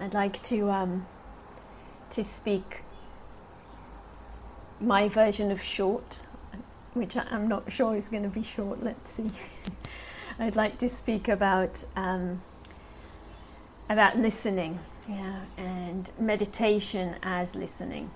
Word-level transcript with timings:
I'd 0.00 0.14
like 0.14 0.42
to 0.44 0.70
um, 0.70 1.06
to 2.10 2.24
speak 2.24 2.84
my 4.80 5.10
version 5.10 5.50
of 5.50 5.60
short, 5.60 6.20
which 6.94 7.16
I'm 7.16 7.48
not 7.48 7.70
sure 7.70 7.94
is 7.94 8.08
going 8.08 8.22
to 8.22 8.30
be 8.30 8.42
short. 8.42 8.82
Let's 8.82 9.12
see. 9.12 9.30
I'd 10.38 10.56
like 10.56 10.78
to 10.78 10.88
speak 10.88 11.28
about 11.28 11.84
um, 11.96 12.40
about 13.90 14.18
listening, 14.18 14.78
yeah, 15.06 15.40
and 15.58 16.10
meditation 16.18 17.16
as 17.22 17.54
listening, 17.54 18.10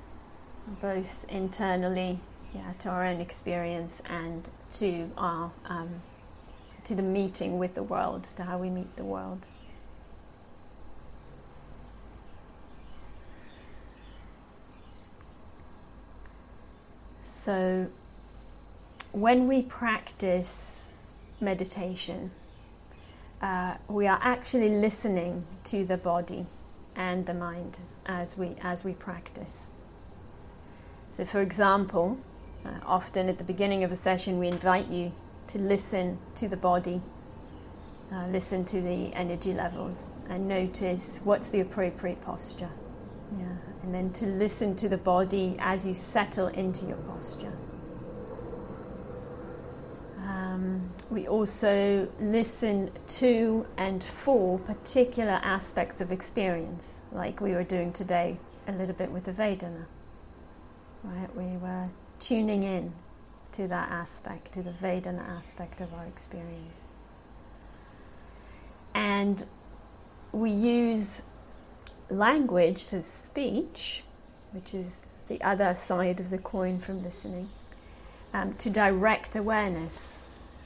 both 0.80 1.26
internally, 1.28 2.18
yeah, 2.54 2.72
to 2.78 2.88
our 2.88 3.04
own 3.04 3.20
experience 3.20 4.00
and 4.08 4.48
to 4.70 5.10
our 5.18 5.52
um, 5.66 6.00
to 6.84 6.94
the 6.94 7.02
meeting 7.02 7.58
with 7.58 7.74
the 7.74 7.82
world, 7.82 8.24
to 8.36 8.44
how 8.44 8.56
we 8.56 8.70
meet 8.70 8.96
the 8.96 9.04
world. 9.04 9.46
So, 17.44 17.88
when 19.12 19.48
we 19.48 19.60
practice 19.60 20.88
meditation, 21.42 22.30
uh, 23.42 23.74
we 23.86 24.06
are 24.06 24.18
actually 24.22 24.70
listening 24.70 25.44
to 25.64 25.84
the 25.84 25.98
body 25.98 26.46
and 26.96 27.26
the 27.26 27.34
mind 27.34 27.80
as 28.06 28.38
we 28.38 28.56
as 28.62 28.82
we 28.82 28.94
practice. 28.94 29.70
So, 31.10 31.26
for 31.26 31.42
example, 31.42 32.16
uh, 32.64 32.80
often 32.86 33.28
at 33.28 33.36
the 33.36 33.44
beginning 33.44 33.84
of 33.84 33.92
a 33.92 33.96
session, 33.96 34.38
we 34.38 34.48
invite 34.48 34.88
you 34.88 35.12
to 35.48 35.58
listen 35.58 36.16
to 36.36 36.48
the 36.48 36.56
body, 36.56 37.02
uh, 38.10 38.26
listen 38.28 38.64
to 38.64 38.80
the 38.80 39.12
energy 39.12 39.52
levels, 39.52 40.08
and 40.30 40.48
notice 40.48 41.20
what's 41.24 41.50
the 41.50 41.60
appropriate 41.60 42.22
posture. 42.22 42.70
Yeah, 43.38 43.73
and 43.84 43.94
then 43.94 44.10
to 44.10 44.24
listen 44.24 44.74
to 44.74 44.88
the 44.88 44.96
body 44.96 45.56
as 45.58 45.86
you 45.86 45.92
settle 45.92 46.46
into 46.46 46.86
your 46.86 46.96
posture. 46.96 47.52
Um, 50.18 50.90
we 51.10 51.28
also 51.28 52.08
listen 52.18 52.90
to 53.06 53.66
and 53.76 54.02
for 54.02 54.58
particular 54.58 55.38
aspects 55.42 56.00
of 56.00 56.10
experience, 56.12 57.02
like 57.12 57.42
we 57.42 57.52
were 57.52 57.62
doing 57.62 57.92
today 57.92 58.38
a 58.66 58.72
little 58.72 58.94
bit 58.94 59.10
with 59.10 59.24
the 59.24 59.32
Vedana. 59.32 59.84
Right, 61.02 61.36
we 61.36 61.58
were 61.58 61.90
tuning 62.18 62.62
in 62.62 62.94
to 63.52 63.68
that 63.68 63.90
aspect, 63.90 64.52
to 64.52 64.62
the 64.62 64.70
Vedana 64.70 65.28
aspect 65.28 65.82
of 65.82 65.92
our 65.92 66.06
experience. 66.06 66.80
And 68.94 69.44
we 70.32 70.50
use 70.50 71.20
language, 72.10 72.78
so 72.78 73.00
speech, 73.00 74.02
which 74.52 74.74
is 74.74 75.06
the 75.28 75.40
other 75.42 75.74
side 75.76 76.20
of 76.20 76.30
the 76.30 76.38
coin 76.38 76.78
from 76.78 77.02
listening, 77.02 77.48
um, 78.32 78.54
to 78.54 78.70
direct 78.70 79.36
awareness 79.36 80.20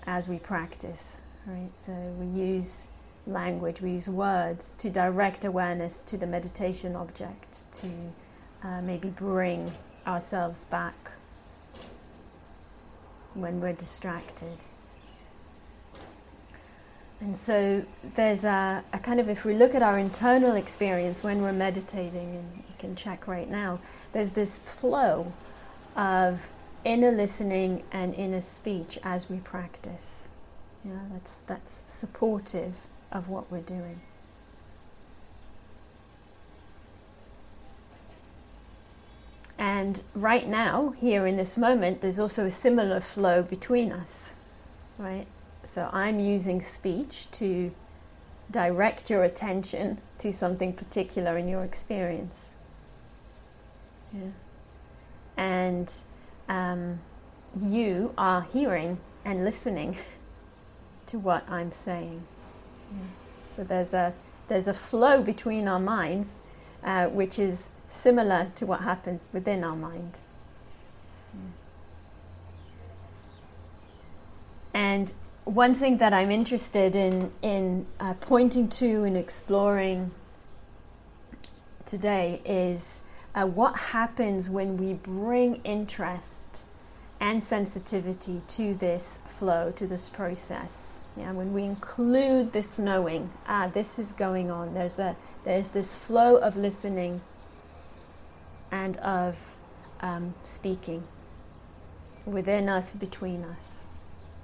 as 0.06 0.28
we 0.28 0.38
practice. 0.38 1.20
Right, 1.46 1.70
so 1.74 1.92
we 1.92 2.26
use 2.26 2.88
language, 3.26 3.80
we 3.80 3.92
use 3.92 4.08
words 4.08 4.74
to 4.76 4.90
direct 4.90 5.44
awareness 5.44 6.02
to 6.02 6.16
the 6.16 6.26
meditation 6.26 6.96
object, 6.96 7.70
to 7.80 7.88
uh, 8.62 8.82
maybe 8.82 9.08
bring 9.08 9.72
ourselves 10.06 10.64
back 10.64 11.12
when 13.34 13.60
we're 13.60 13.72
distracted. 13.72 14.64
And 17.20 17.36
so 17.36 17.84
there's 18.14 18.44
a, 18.44 18.84
a, 18.92 18.98
kind 18.98 19.18
of, 19.18 19.28
if 19.28 19.44
we 19.44 19.54
look 19.54 19.74
at 19.74 19.82
our 19.82 19.98
internal 19.98 20.54
experience 20.54 21.24
when 21.24 21.42
we're 21.42 21.52
meditating, 21.52 22.36
and 22.36 22.56
you 22.68 22.74
can 22.78 22.94
check 22.94 23.26
right 23.26 23.50
now, 23.50 23.80
there's 24.12 24.32
this 24.32 24.58
flow 24.58 25.32
of 25.96 26.50
inner 26.84 27.10
listening 27.10 27.82
and 27.90 28.14
inner 28.14 28.40
speech 28.40 28.98
as 29.02 29.28
we 29.28 29.38
practice. 29.38 30.28
Yeah, 30.84 31.00
that's, 31.12 31.40
that's 31.40 31.82
supportive 31.88 32.74
of 33.10 33.28
what 33.28 33.50
we're 33.50 33.60
doing. 33.60 34.00
And 39.58 40.02
right 40.14 40.46
now, 40.46 40.94
here 41.00 41.26
in 41.26 41.36
this 41.36 41.56
moment, 41.56 42.00
there's 42.00 42.20
also 42.20 42.46
a 42.46 42.50
similar 42.50 43.00
flow 43.00 43.42
between 43.42 43.90
us, 43.90 44.34
right? 44.98 45.26
So 45.64 45.88
I'm 45.92 46.18
using 46.18 46.62
speech 46.62 47.30
to 47.32 47.72
direct 48.50 49.10
your 49.10 49.24
attention 49.24 50.00
to 50.18 50.32
something 50.32 50.72
particular 50.72 51.36
in 51.36 51.48
your 51.48 51.64
experience. 51.64 52.36
Yeah. 54.12 54.30
And 55.36 55.92
um, 56.48 57.00
you 57.56 58.14
are 58.16 58.46
hearing 58.52 58.98
and 59.24 59.44
listening 59.44 59.96
to 61.06 61.18
what 61.18 61.48
I'm 61.48 61.72
saying. 61.72 62.22
Yeah. 62.90 62.98
So 63.48 63.64
there's 63.64 63.92
a 63.92 64.14
there's 64.48 64.68
a 64.68 64.74
flow 64.74 65.22
between 65.22 65.68
our 65.68 65.78
minds, 65.78 66.36
uh, 66.82 67.06
which 67.06 67.38
is 67.38 67.68
similar 67.90 68.50
to 68.54 68.64
what 68.64 68.80
happens 68.80 69.28
within 69.32 69.62
our 69.62 69.76
mind. 69.76 70.18
Yeah. 71.34 71.40
And 74.72 75.12
one 75.48 75.74
thing 75.74 75.96
that 75.96 76.12
I'm 76.12 76.30
interested 76.30 76.94
in 76.94 77.32
in 77.40 77.86
uh, 77.98 78.12
pointing 78.20 78.68
to 78.68 79.04
and 79.04 79.16
exploring 79.16 80.10
today 81.86 82.42
is 82.44 83.00
uh, 83.34 83.46
what 83.46 83.74
happens 83.76 84.50
when 84.50 84.76
we 84.76 84.92
bring 84.92 85.56
interest 85.64 86.64
and 87.18 87.42
sensitivity 87.42 88.42
to 88.46 88.74
this 88.74 89.20
flow, 89.26 89.72
to 89.72 89.86
this 89.86 90.10
process. 90.10 90.98
Yeah, 91.16 91.32
when 91.32 91.54
we 91.54 91.64
include 91.64 92.52
this 92.52 92.78
knowing, 92.78 93.30
ah, 93.46 93.68
this 93.72 93.98
is 93.98 94.12
going 94.12 94.50
on. 94.50 94.74
There's 94.74 94.98
a 94.98 95.16
there's 95.44 95.70
this 95.70 95.94
flow 95.94 96.36
of 96.36 96.58
listening 96.58 97.22
and 98.70 98.98
of 98.98 99.56
um, 100.00 100.34
speaking 100.42 101.04
within 102.26 102.68
us, 102.68 102.92
between 102.92 103.44
us 103.44 103.87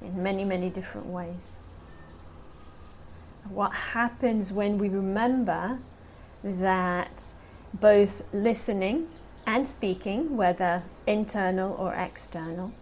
in 0.04 0.22
many, 0.22 0.44
many 0.44 0.70
different 0.70 1.06
ways. 1.06 1.56
What 3.48 3.72
happens 3.72 4.53
when 4.53 4.78
we 4.78 4.88
remember 4.88 5.78
that 6.42 7.34
both 7.72 8.25
listening 8.32 9.09
and 9.47 9.66
speaking, 9.66 10.37
whether 10.37 10.82
internal 11.06 11.75
or 11.75 11.94
external, 11.94 12.72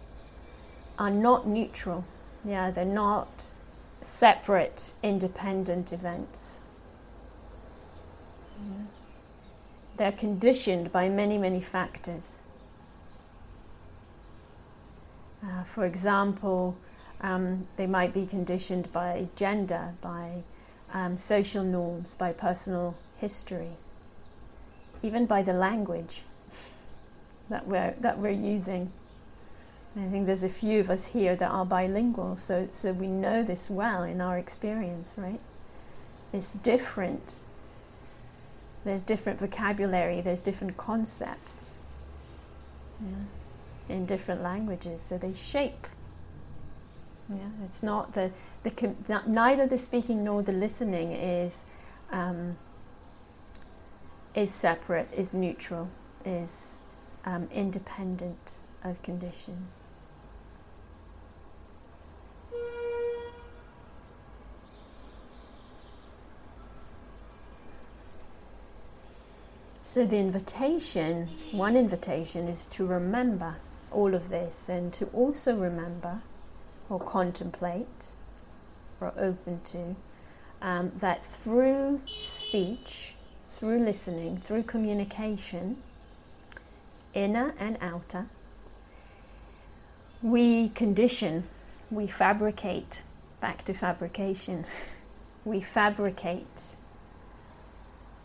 are 0.97 1.11
not 1.11 1.47
neutral. 1.47 2.05
Yeah, 2.45 2.71
they're 2.71 2.85
not 2.85 3.53
separate, 4.01 4.93
independent 5.01 5.91
events. 5.91 6.59
They're 9.97 10.11
conditioned 10.11 10.91
by 10.91 11.09
many, 11.09 11.37
many 11.37 11.61
factors. 11.61 12.37
Uh, 15.43 15.63
for 15.63 15.85
example, 15.85 16.77
um, 17.23 17.67
they 17.77 17.87
might 17.87 18.13
be 18.13 18.25
conditioned 18.25 18.91
by 18.91 19.29
gender, 19.35 19.93
by 20.01 20.43
um, 20.93 21.15
social 21.15 21.63
norms, 21.63 22.15
by 22.15 22.33
personal 22.33 22.95
history, 23.17 23.77
even 25.01 25.25
by 25.25 25.41
the 25.41 25.53
language 25.53 26.21
that 27.49 27.65
we're, 27.65 27.95
that 28.01 28.19
we're 28.19 28.29
using. 28.29 28.91
I 29.95 30.07
think 30.07 30.25
there's 30.25 30.43
a 30.43 30.49
few 30.49 30.81
of 30.81 30.89
us 30.89 31.07
here 31.07 31.35
that 31.35 31.49
are 31.49 31.65
bilingual, 31.65 32.35
so, 32.35 32.67
so 32.71 32.91
we 32.91 33.07
know 33.07 33.41
this 33.41 33.69
well 33.69 34.03
in 34.03 34.19
our 34.19 34.37
experience, 34.37 35.13
right? 35.15 35.39
It's 36.33 36.51
different. 36.51 37.39
There's 38.83 39.03
different 39.03 39.39
vocabulary, 39.39 40.19
there's 40.19 40.41
different 40.41 40.75
concepts 40.75 41.69
yeah, 42.99 43.95
in 43.95 44.05
different 44.05 44.41
languages, 44.41 45.01
so 45.01 45.17
they 45.17 45.33
shape 45.33 45.87
yeah, 47.37 47.65
it's 47.65 47.83
not 47.83 48.13
the, 48.13 48.31
the 48.63 48.95
neither 49.27 49.65
the 49.67 49.77
speaking 49.77 50.23
nor 50.23 50.41
the 50.43 50.51
listening 50.51 51.11
is 51.11 51.65
um, 52.11 52.57
is 54.35 54.51
separate, 54.51 55.09
is 55.15 55.33
neutral, 55.33 55.89
is 56.25 56.77
um, 57.25 57.47
independent 57.51 58.59
of 58.83 59.01
conditions. 59.03 59.83
So, 69.83 70.05
the 70.07 70.17
invitation, 70.17 71.29
one 71.51 71.77
invitation, 71.77 72.47
is 72.47 72.65
to 72.67 72.83
remember 72.83 73.57
all 73.91 74.15
of 74.15 74.29
this 74.29 74.67
and 74.67 74.91
to 74.93 75.05
also 75.13 75.55
remember 75.55 76.23
or 76.93 76.99
contemplate 76.99 78.11
or 79.01 79.11
open 79.17 79.59
to, 79.65 79.95
um, 80.61 80.91
that 80.99 81.25
through 81.25 81.99
speech, 82.05 83.15
through 83.49 83.79
listening, 83.79 84.37
through 84.37 84.61
communication, 84.61 85.77
inner 87.15 87.55
and 87.57 87.77
outer, 87.81 88.27
we 90.21 90.69
condition, 90.69 91.43
we 91.89 92.05
fabricate, 92.05 93.01
back 93.41 93.63
to 93.65 93.73
fabrication, 93.73 94.63
we 95.45 95.59
fabricate 95.59 96.75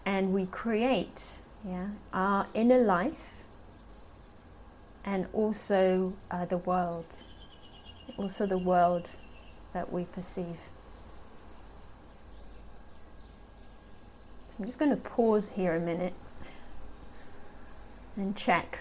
and 0.05 0.33
we 0.33 0.45
create 0.47 1.39
yeah, 1.67 1.89
our 2.13 2.47
inner 2.55 2.81
life 2.81 3.43
and 5.05 5.27
also 5.33 6.13
uh, 6.31 6.45
the 6.45 6.59
world, 6.59 7.17
also 8.17 8.47
the 8.47 8.59
world 8.59 9.11
that 9.73 9.93
we 9.93 10.05
perceive. 10.05 10.59
So 14.51 14.57
I'm 14.61 14.65
just 14.65 14.79
going 14.79 14.91
to 14.91 14.97
pause 14.97 15.51
here 15.51 15.75
a 15.75 15.81
minute 15.81 16.15
and 18.17 18.37
check 18.37 18.81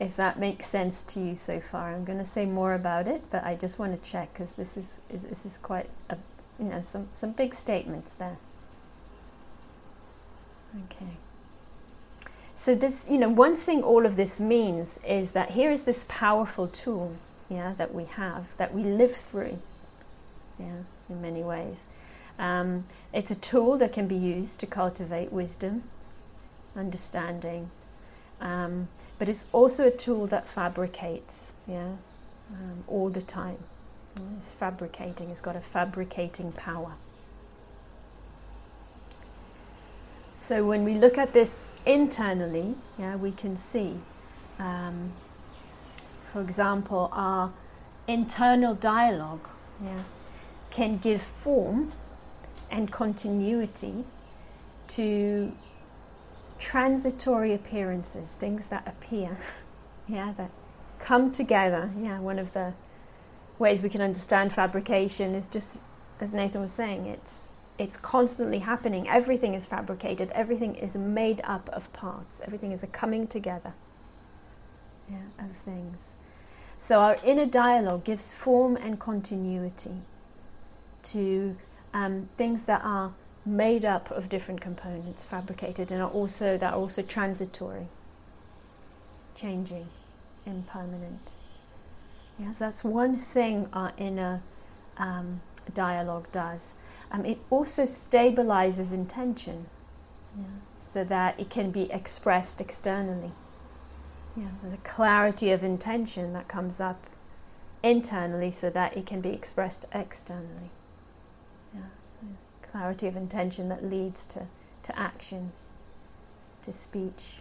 if 0.00 0.14
that 0.16 0.38
makes 0.38 0.66
sense 0.66 1.02
to 1.02 1.20
you 1.20 1.34
so 1.34 1.60
far. 1.60 1.92
I'm 1.92 2.04
going 2.04 2.18
to 2.18 2.24
say 2.24 2.46
more 2.46 2.74
about 2.74 3.08
it, 3.08 3.24
but 3.30 3.44
I 3.44 3.56
just 3.56 3.78
want 3.78 4.00
to 4.00 4.10
check 4.10 4.32
because 4.32 4.52
this 4.52 4.76
is 4.76 4.98
this 5.10 5.44
is 5.44 5.58
quite 5.58 5.90
a 6.08 6.16
you 6.58 6.66
know 6.66 6.82
some 6.82 7.08
some 7.12 7.32
big 7.32 7.54
statements 7.54 8.12
there. 8.12 8.38
Okay. 10.84 11.16
So 12.54 12.74
this, 12.74 13.06
you 13.08 13.18
know, 13.18 13.28
one 13.28 13.56
thing 13.56 13.82
all 13.84 14.04
of 14.04 14.16
this 14.16 14.40
means 14.40 14.98
is 15.06 15.30
that 15.30 15.52
here 15.52 15.70
is 15.70 15.84
this 15.84 16.04
powerful 16.08 16.66
tool, 16.66 17.14
yeah, 17.48 17.74
that 17.76 17.94
we 17.94 18.04
have, 18.04 18.46
that 18.56 18.74
we 18.74 18.82
live 18.82 19.16
through, 19.16 19.58
yeah, 20.58 20.82
in 21.08 21.22
many 21.22 21.42
ways. 21.42 21.84
Um, 22.38 22.84
it's 23.12 23.30
a 23.30 23.34
tool 23.34 23.78
that 23.78 23.92
can 23.92 24.06
be 24.06 24.16
used 24.16 24.60
to 24.60 24.66
cultivate 24.66 25.32
wisdom, 25.32 25.84
understanding, 26.76 27.70
um, 28.40 28.88
but 29.18 29.28
it's 29.28 29.46
also 29.52 29.86
a 29.86 29.90
tool 29.90 30.26
that 30.28 30.46
fabricates, 30.46 31.52
yeah, 31.66 31.92
um, 32.52 32.84
all 32.86 33.10
the 33.10 33.22
time. 33.22 33.58
It's 34.36 34.52
fabricating. 34.52 35.30
It's 35.30 35.40
got 35.40 35.56
a 35.56 35.60
fabricating 35.60 36.52
power. 36.52 36.94
So 40.34 40.64
when 40.64 40.84
we 40.84 40.94
look 40.94 41.18
at 41.18 41.32
this 41.32 41.76
internally, 41.84 42.76
yeah, 42.98 43.16
we 43.16 43.32
can 43.32 43.56
see, 43.56 43.98
um, 44.58 45.12
for 46.32 46.40
example, 46.40 47.08
our 47.12 47.52
internal 48.06 48.74
dialogue 48.74 49.48
yeah, 49.82 50.02
can 50.70 50.98
give 50.98 51.22
form 51.22 51.92
and 52.70 52.90
continuity 52.90 54.04
to 54.88 55.52
transitory 56.58 57.54
appearances, 57.54 58.34
things 58.34 58.68
that 58.68 58.86
appear, 58.86 59.38
yeah, 60.08 60.32
that 60.36 60.50
come 60.98 61.30
together. 61.30 61.90
Yeah, 62.00 62.20
one 62.20 62.38
of 62.38 62.52
the 62.52 62.74
ways 63.58 63.82
we 63.82 63.88
can 63.88 64.00
understand 64.00 64.52
fabrication 64.52 65.34
is 65.34 65.48
just, 65.48 65.82
as 66.20 66.34
Nathan 66.34 66.60
was 66.60 66.72
saying, 66.72 67.06
it's 67.06 67.50
it's 67.78 67.96
constantly 67.96 68.58
happening. 68.58 69.08
Everything 69.08 69.54
is 69.54 69.64
fabricated. 69.66 70.32
Everything 70.32 70.74
is 70.74 70.96
made 70.96 71.40
up 71.44 71.70
of 71.72 71.92
parts. 71.92 72.42
Everything 72.44 72.72
is 72.72 72.82
a 72.82 72.88
coming 72.88 73.28
together 73.28 73.72
yeah, 75.10 75.44
of 75.44 75.56
things. 75.56 76.16
So 76.78 77.00
our 77.00 77.16
inner 77.24 77.46
dialogue 77.46 78.04
gives 78.04 78.34
form 78.34 78.76
and 78.76 78.98
continuity 78.98 80.02
to 81.04 81.56
um, 81.92 82.28
things 82.36 82.64
that 82.64 82.82
are 82.84 83.12
made 83.44 83.84
up 83.84 84.10
of 84.10 84.28
different 84.28 84.60
components, 84.60 85.24
fabricated, 85.24 85.90
and 85.90 86.02
are 86.02 86.10
also 86.10 86.56
that 86.56 86.74
are 86.74 86.76
also 86.78 87.02
transitory, 87.02 87.88
changing, 89.34 89.88
impermanent. 90.46 91.32
Yes, 92.38 92.58
that's 92.58 92.84
one 92.84 93.16
thing 93.16 93.68
our 93.72 93.92
inner 93.96 94.42
um, 94.96 95.40
dialogue 95.74 96.30
does. 96.30 96.76
Um, 97.10 97.24
it 97.24 97.38
also 97.50 97.82
stabilizes 97.82 98.92
intention 98.92 99.66
yeah, 100.36 100.44
so 100.78 101.02
that 101.04 101.40
it 101.40 101.50
can 101.50 101.70
be 101.70 101.90
expressed 101.90 102.60
externally. 102.60 103.32
Yeah, 104.38 104.48
there's 104.60 104.74
a 104.74 104.78
clarity 104.78 105.50
of 105.50 105.64
intention 105.64 106.32
that 106.34 106.46
comes 106.46 106.80
up 106.80 107.06
internally 107.82 108.50
so 108.50 108.70
that 108.70 108.96
it 108.96 109.06
can 109.06 109.20
be 109.20 109.30
expressed 109.30 109.86
externally. 109.92 110.70
Yeah, 111.74 111.80
clarity 112.62 113.06
of 113.06 113.16
intention 113.16 113.68
that 113.68 113.84
leads 113.84 114.24
to, 114.26 114.46
to 114.84 114.98
actions, 114.98 115.70
to 116.62 116.72
speech 116.72 117.38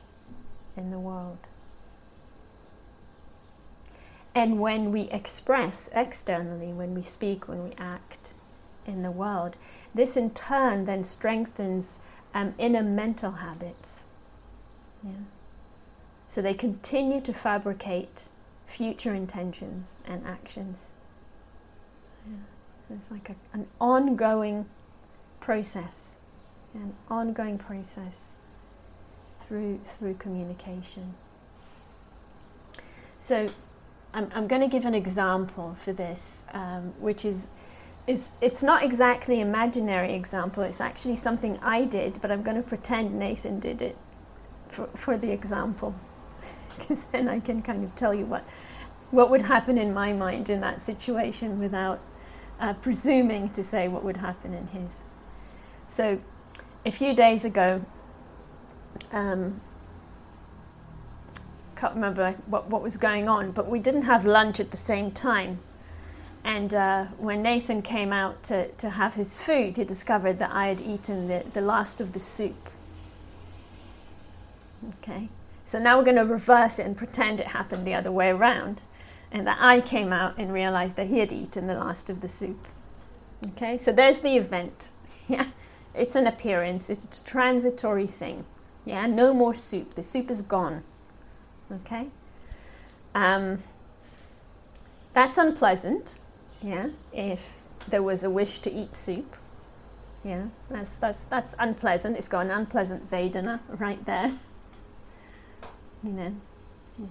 in 0.76 0.90
the 0.90 1.00
world. 1.00 1.48
And 4.34 4.60
when 4.60 4.92
we 4.92 5.02
express 5.04 5.90
externally, 5.94 6.74
when 6.74 6.94
we 6.94 7.02
speak, 7.02 7.48
when 7.48 7.64
we 7.64 7.74
act, 7.78 8.34
in 8.88 9.04
the 9.04 9.12
world. 9.12 9.58
This 9.94 10.18
in 10.18 10.32
turn 10.32 10.86
then 10.86 11.04
strengthens 11.04 12.00
um, 12.34 12.56
inner 12.58 12.84
mental 12.84 13.34
habits. 13.34 14.04
Yeah. 15.04 15.12
So 16.28 16.42
they 16.42 16.54
continue 16.54 17.22
to 17.22 17.34
fabricate 17.34 18.24
future 18.66 19.14
intentions 19.14 19.96
and 20.06 20.26
actions. 20.28 20.88
Yeah. 22.28 22.96
It's 22.96 23.10
like 23.10 23.30
a, 23.30 23.36
an 23.54 23.68
ongoing 23.80 24.66
process, 25.40 26.18
an 26.74 26.94
ongoing 27.10 27.58
process 27.58 28.34
through 29.40 29.80
through 29.86 30.16
communication. 30.16 31.16
So 33.18 33.48
I'm, 34.14 34.30
I'm 34.34 34.48
going 34.48 34.62
to 34.62 34.68
give 34.68 34.86
an 34.86 34.94
example 34.94 35.78
for 35.84 35.94
this, 35.94 36.46
um, 36.54 36.94
which 37.00 37.24
is 37.24 37.48
is 38.06 38.30
it's 38.42 38.64
not 38.64 38.84
exactly 38.84 39.40
imaginary 39.40 40.14
example. 40.14 40.64
It's 40.64 40.82
actually 40.82 41.16
something 41.16 41.58
I 41.62 41.86
did, 41.86 42.22
but 42.22 42.32
I'm 42.32 42.44
going 42.44 42.58
to 42.58 42.64
pretend 42.64 43.18
Nathan 43.18 43.60
did 43.60 43.82
it 43.82 43.98
for, 44.70 44.88
for 44.96 45.18
the 45.18 45.32
example, 45.32 45.96
because 46.80 47.06
then 47.12 47.28
I 47.28 47.40
can 47.40 47.62
kind 47.62 47.84
of 47.84 47.96
tell 47.96 48.14
you 48.14 48.26
what 48.26 48.46
what 49.10 49.30
would 49.30 49.44
happen 49.44 49.78
in 49.78 49.94
my 49.94 50.12
mind 50.12 50.50
in 50.50 50.60
that 50.62 50.82
situation 50.82 51.60
without 51.60 52.02
uh, 52.60 52.74
presuming 52.74 53.50
to 53.50 53.64
say 53.64 53.88
what 53.88 54.04
would 54.04 54.18
happen 54.18 54.54
in 54.54 54.68
his. 54.68 55.00
So, 55.88 56.20
a 56.86 56.92
few 56.92 57.14
days 57.14 57.46
ago, 57.46 57.86
um, 59.12 59.62
can't 61.76 61.94
remember 61.94 62.36
what, 62.48 62.69
what 62.69 62.81
was 62.81 62.98
going 62.98 63.30
on, 63.30 63.52
but 63.52 63.69
we 63.69 63.80
didn't 63.80 64.02
have 64.04 64.26
lunch 64.26 64.60
at 64.60 64.72
the 64.72 64.78
same 64.78 65.12
time. 65.12 65.60
And 66.44 66.74
uh, 66.74 67.06
when 67.18 67.42
Nathan 67.42 67.81
came 67.81 68.12
out 68.12 68.42
to, 68.44 68.69
to 68.69 68.92
have 68.92 69.14
his 69.14 69.38
food, 69.38 69.78
he 69.78 69.84
discovered 69.84 70.40
that 70.40 70.52
I 70.52 70.68
had 70.68 70.81
eaten 70.81 71.28
the, 71.28 71.44
the 71.54 71.62
last 71.62 72.02
of 72.02 72.14
the 72.14 72.19
soup. 72.19 72.69
Okay, 75.00 75.30
so 75.68 75.80
now 75.80 75.97
we're 75.97 76.06
going 76.06 76.16
to 76.16 76.24
reverse 76.24 76.80
it 76.80 76.86
and 76.86 76.95
pretend 76.95 77.42
it 77.42 77.47
happened 77.47 77.86
the 77.86 77.94
other 77.94 78.09
way 78.09 78.30
around. 78.30 78.83
And 79.30 79.45
that 79.45 79.57
I 79.59 79.81
came 79.81 80.14
out 80.14 80.38
and 80.38 80.54
realized 80.54 80.95
that 80.95 81.07
he 81.07 81.19
had 81.19 81.33
eaten 81.33 81.68
the 81.68 81.74
last 81.74 82.09
of 82.09 82.21
the 82.21 82.30
soup. 82.30 82.69
Okay, 83.45 83.78
so 83.78 83.92
there's 83.92 84.21
the 84.21 84.38
event. 84.38 84.90
Yeah, 85.30 85.47
it's 85.94 86.16
an 86.16 86.26
appearance, 86.26 86.90
it's 86.90 87.04
a 87.04 87.24
transitory 87.26 88.07
thing. 88.07 88.45
Yeah, 88.86 89.07
no 89.07 89.33
more 89.33 89.54
soup. 89.54 89.95
The 89.95 90.04
soup 90.04 90.31
is 90.31 90.42
gone. 90.42 90.86
Okay, 91.69 92.07
um, 93.14 93.62
that's 95.12 95.38
unpleasant 95.38 96.18
yeah, 96.62 96.92
if 97.12 97.50
there 97.90 98.02
was 98.02 98.24
a 98.24 98.30
wish 98.30 98.59
to 98.59 98.71
eat 98.71 98.95
soup. 98.95 99.36
Yeah, 100.24 100.45
that's, 100.69 100.95
that's, 100.95 101.24
that's 101.24 101.56
unpleasant. 101.59 102.18
It's 102.18 102.28
got 102.28 102.45
an 102.45 102.52
unpleasant 102.52 103.09
Vedana 103.09 103.59
right 103.68 104.04
there. 104.06 104.40
You 106.04 106.11
know, 106.11 106.35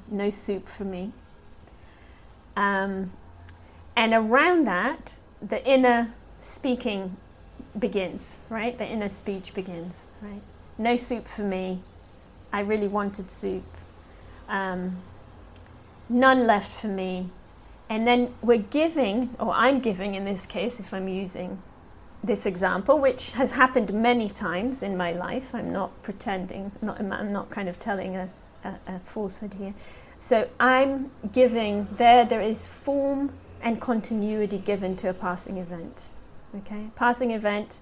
no 0.08 0.30
soup 0.30 0.68
for 0.68 0.84
me. 0.84 1.12
Um, 2.56 3.12
and 3.94 4.14
around 4.14 4.66
that, 4.66 5.18
the 5.42 5.64
inner 5.68 6.14
speaking 6.40 7.16
begins, 7.78 8.38
right? 8.48 8.76
The 8.76 8.86
inner 8.86 9.08
speech 9.08 9.54
begins, 9.54 10.06
right? 10.22 10.42
No 10.78 10.96
soup 10.96 11.28
for 11.28 11.42
me. 11.42 11.82
I 12.52 12.60
really 12.60 12.88
wanted 12.88 13.30
soup. 13.30 13.64
Um, 14.48 14.98
none 16.08 16.46
left 16.46 16.70
for 16.72 16.88
me. 16.88 17.30
And 17.88 18.06
then 18.06 18.34
we're 18.42 18.58
giving, 18.58 19.36
or 19.38 19.52
I'm 19.52 19.80
giving 19.80 20.14
in 20.14 20.24
this 20.24 20.46
case, 20.46 20.80
if 20.80 20.92
I'm 20.92 21.08
using 21.08 21.62
this 22.24 22.46
example, 22.46 22.98
which 22.98 23.30
has 23.32 23.52
happened 23.52 23.92
many 23.92 24.28
times 24.28 24.82
in 24.82 24.96
my 24.96 25.12
life. 25.12 25.54
I'm 25.54 25.72
not 25.72 26.02
pretending, 26.02 26.72
not, 26.82 27.00
I'm 27.00 27.32
not 27.32 27.50
kind 27.50 27.68
of 27.68 27.78
telling 27.78 28.16
a, 28.16 28.28
a, 28.66 28.94
a 28.96 29.00
falsehood 29.00 29.54
here. 29.54 29.74
So 30.20 30.48
I'm 30.58 31.10
giving, 31.32 31.88
there, 31.98 32.24
there 32.24 32.40
is 32.40 32.66
form 32.66 33.32
and 33.60 33.80
continuity 33.80 34.58
given 34.58 34.96
to 34.96 35.08
a 35.10 35.14
passing 35.14 35.58
event. 35.58 36.10
Okay, 36.56 36.90
passing 36.94 37.32
event, 37.32 37.80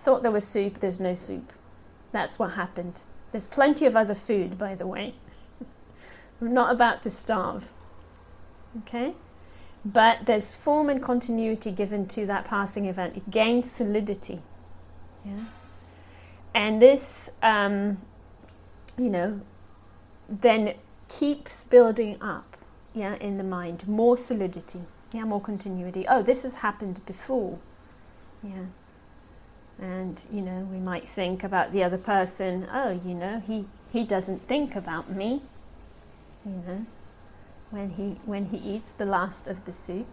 thought 0.00 0.22
there 0.22 0.30
was 0.30 0.46
soup, 0.46 0.80
there's 0.80 1.00
no 1.00 1.14
soup. 1.14 1.52
That's 2.12 2.38
what 2.38 2.52
happened. 2.52 3.02
There's 3.32 3.46
plenty 3.46 3.86
of 3.86 3.96
other 3.96 4.14
food, 4.14 4.56
by 4.56 4.74
the 4.74 4.86
way. 4.86 5.14
I'm 6.40 6.54
not 6.54 6.72
about 6.72 7.02
to 7.02 7.10
starve. 7.10 7.68
Okay? 8.78 9.14
But 9.84 10.26
there's 10.26 10.54
form 10.54 10.88
and 10.88 11.02
continuity 11.02 11.70
given 11.70 12.06
to 12.08 12.26
that 12.26 12.44
passing 12.44 12.86
event. 12.86 13.16
It 13.16 13.30
gains 13.30 13.70
solidity. 13.70 14.42
Yeah? 15.24 15.44
And 16.54 16.80
this, 16.80 17.30
um, 17.42 17.98
you 18.96 19.10
know, 19.10 19.40
then 20.28 20.74
keeps 21.08 21.64
building 21.64 22.20
up 22.20 22.56
yeah, 22.94 23.16
in 23.16 23.38
the 23.38 23.44
mind. 23.44 23.86
More 23.86 24.18
solidity. 24.18 24.80
Yeah, 25.12 25.24
more 25.24 25.40
continuity. 25.40 26.04
Oh, 26.08 26.22
this 26.22 26.42
has 26.42 26.56
happened 26.56 27.04
before. 27.06 27.58
Yeah. 28.42 28.66
And, 29.78 30.20
you 30.32 30.42
know, 30.42 30.66
we 30.70 30.78
might 30.78 31.08
think 31.08 31.44
about 31.44 31.72
the 31.72 31.84
other 31.84 31.98
person, 31.98 32.68
oh, 32.72 33.00
you 33.04 33.14
know, 33.14 33.40
he, 33.46 33.66
he 33.92 34.02
doesn't 34.04 34.48
think 34.48 34.74
about 34.74 35.08
me, 35.08 35.42
you 36.44 36.62
know, 36.66 36.86
when 37.70 37.90
he, 37.90 38.18
when 38.24 38.46
he 38.46 38.56
eats 38.56 38.90
the 38.90 39.06
last 39.06 39.46
of 39.46 39.64
the 39.64 39.72
soup. 39.72 40.08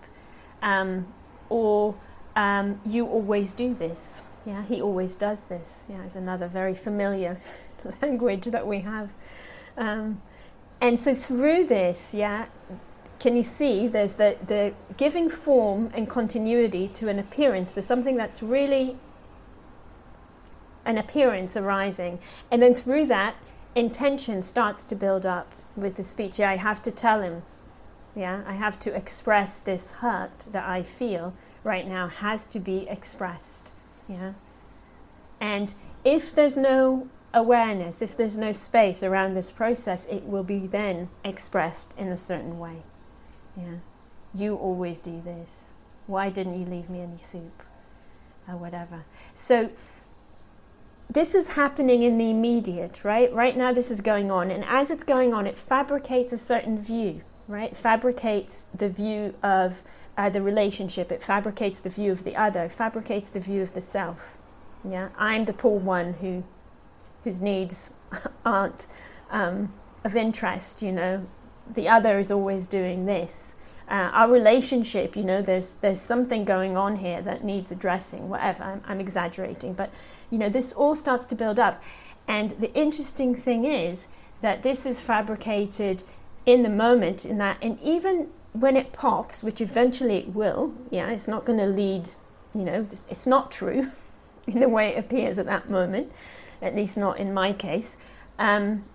Um, 0.61 1.07
or 1.49 1.95
um, 2.35 2.79
you 2.85 3.07
always 3.07 3.51
do 3.51 3.73
this. 3.73 4.21
Yeah, 4.45 4.63
he 4.63 4.81
always 4.81 5.15
does 5.15 5.45
this. 5.45 5.83
Yeah, 5.89 6.03
it's 6.03 6.15
another 6.15 6.47
very 6.47 6.75
familiar 6.75 7.39
language 8.01 8.45
that 8.45 8.67
we 8.67 8.81
have. 8.81 9.09
Um, 9.77 10.21
and 10.81 10.99
so 10.99 11.15
through 11.15 11.65
this, 11.65 12.13
yeah, 12.13 12.47
can 13.19 13.35
you 13.35 13.43
see 13.43 13.87
there's 13.87 14.13
the, 14.13 14.37
the 14.45 14.73
giving 14.97 15.29
form 15.29 15.89
and 15.93 16.09
continuity 16.09 16.87
to 16.89 17.09
an 17.09 17.17
appearance, 17.19 17.73
to 17.75 17.81
something 17.81 18.17
that's 18.17 18.43
really 18.43 18.97
an 20.85 20.97
appearance 20.97 21.57
arising. 21.57 22.19
And 22.51 22.61
then 22.61 22.75
through 22.75 23.07
that, 23.07 23.35
intention 23.73 24.41
starts 24.41 24.83
to 24.85 24.95
build 24.95 25.25
up 25.25 25.53
with 25.75 25.97
the 25.97 26.03
speech. 26.03 26.39
Yeah, 26.39 26.51
I 26.51 26.57
have 26.57 26.81
to 26.83 26.91
tell 26.91 27.21
him. 27.21 27.43
Yeah, 28.15 28.43
I 28.47 28.53
have 28.53 28.79
to 28.79 28.95
express 28.95 29.59
this 29.59 29.91
hurt 29.91 30.47
that 30.51 30.67
I 30.67 30.83
feel 30.83 31.33
right 31.63 31.87
now 31.87 32.07
has 32.07 32.45
to 32.47 32.59
be 32.59 32.87
expressed. 32.87 33.71
Yeah. 34.07 34.33
And 35.41 35.73
if 36.05 36.33
there's 36.33 36.55
no 36.55 37.09
awareness, 37.35 38.01
if 38.01 38.17
there's 38.17 38.37
no 38.37 38.51
space 38.51 39.03
around 39.03 39.35
this 39.35 39.51
process, 39.51 40.07
it 40.07 40.25
will 40.25 40.43
be 40.43 40.65
then 40.65 41.09
expressed 41.23 41.93
in 41.97 42.07
a 42.07 42.17
certain 42.17 42.57
way. 42.57 42.77
Yeah. 43.55 43.75
You 44.33 44.55
always 44.55 44.99
do 44.99 45.21
this. 45.21 45.73
Why 46.07 46.29
didn't 46.29 46.59
you 46.59 46.65
leave 46.65 46.89
me 46.89 47.01
any 47.01 47.19
soup? 47.21 47.61
Or 48.47 48.57
whatever. 48.57 49.05
So 49.33 49.71
this 51.09 51.35
is 51.35 51.49
happening 51.49 52.03
in 52.03 52.17
the 52.17 52.29
immediate, 52.29 53.03
right? 53.03 53.31
Right 53.33 53.55
now, 53.55 53.71
this 53.71 53.91
is 53.91 54.01
going 54.01 54.31
on. 54.31 54.49
And 54.49 54.63
as 54.65 54.89
it's 54.89 55.03
going 55.03 55.33
on, 55.33 55.45
it 55.45 55.57
fabricates 55.57 56.33
a 56.33 56.37
certain 56.37 56.79
view, 56.79 57.21
right? 57.47 57.75
Fabricates 57.75 58.65
the 58.73 58.89
view 58.89 59.35
of 59.43 59.83
uh, 60.17 60.29
the 60.29 60.41
relationship, 60.41 61.11
it 61.11 61.21
fabricates 61.21 61.79
the 61.79 61.89
view 61.89 62.11
of 62.11 62.23
the 62.23 62.35
other, 62.35 62.63
it 62.63 62.71
fabricates 62.71 63.29
the 63.29 63.39
view 63.39 63.61
of 63.61 63.73
the 63.73 63.81
self. 63.81 64.37
Yeah, 64.87 65.09
I'm 65.17 65.45
the 65.45 65.53
poor 65.53 65.77
one 65.77 66.13
who, 66.13 66.43
whose 67.25 67.41
needs 67.41 67.91
aren't 68.45 68.87
um, 69.29 69.73
of 70.05 70.15
interest, 70.15 70.81
you 70.81 70.93
know. 70.93 71.27
The 71.69 71.89
other 71.89 72.17
is 72.19 72.31
always 72.31 72.67
doing 72.67 73.05
this. 73.05 73.55
Uh, 73.89 74.09
our 74.13 74.31
relationship, 74.31 75.15
you 75.15 75.23
know, 75.23 75.41
there's 75.41 75.75
there's 75.75 75.99
something 75.99 76.45
going 76.45 76.77
on 76.77 76.97
here 76.97 77.21
that 77.21 77.43
needs 77.43 77.71
addressing. 77.71 78.29
Whatever, 78.29 78.63
I'm, 78.63 78.83
I'm 78.87 78.99
exaggerating, 79.01 79.73
but 79.73 79.91
you 80.31 80.37
know, 80.37 80.49
this 80.49 80.71
all 80.71 80.95
starts 80.95 81.25
to 81.25 81.35
build 81.35 81.59
up. 81.59 81.83
And 82.27 82.51
the 82.51 82.73
interesting 82.73 83.35
thing 83.35 83.65
is 83.65 84.07
that 84.41 84.63
this 84.63 84.85
is 84.85 84.99
fabricated 84.99 86.03
in 86.45 86.63
the 86.63 86.69
moment, 86.69 87.25
in 87.25 87.37
that, 87.39 87.57
and 87.61 87.79
even 87.81 88.29
when 88.53 88.77
it 88.77 88.93
pops, 88.93 89.43
which 89.43 89.59
eventually 89.59 90.17
it 90.17 90.33
will, 90.33 90.73
yeah, 90.89 91.09
it's 91.09 91.27
not 91.27 91.45
going 91.45 91.59
to 91.59 91.67
lead, 91.67 92.09
you 92.53 92.63
know, 92.63 92.87
it's 93.09 93.27
not 93.27 93.51
true 93.51 93.91
in 94.47 94.59
the 94.59 94.69
way 94.69 94.89
it 94.89 94.99
appears 94.99 95.37
at 95.37 95.45
that 95.45 95.69
moment, 95.69 96.11
at 96.65 96.75
least 96.75 96.97
not 96.97 97.17
in 97.19 97.33
my 97.33 97.53
case. 97.53 97.97
Um, 98.39 98.85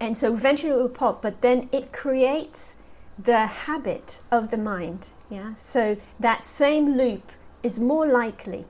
and 0.00 0.16
so 0.16 0.32
eventually 0.32 0.72
it 0.72 0.76
will 0.76 0.88
pop, 0.88 1.22
but 1.22 1.40
then 1.40 1.68
it 1.72 1.92
creates 1.92 2.76
the 3.18 3.46
habit 3.46 4.20
of 4.30 4.50
the 4.50 4.56
mind, 4.56 5.08
yeah. 5.30 5.54
So 5.56 5.96
that 6.18 6.44
same 6.44 6.96
loop 6.96 7.32
is 7.62 7.78
more 7.78 8.06
likely 8.06 8.66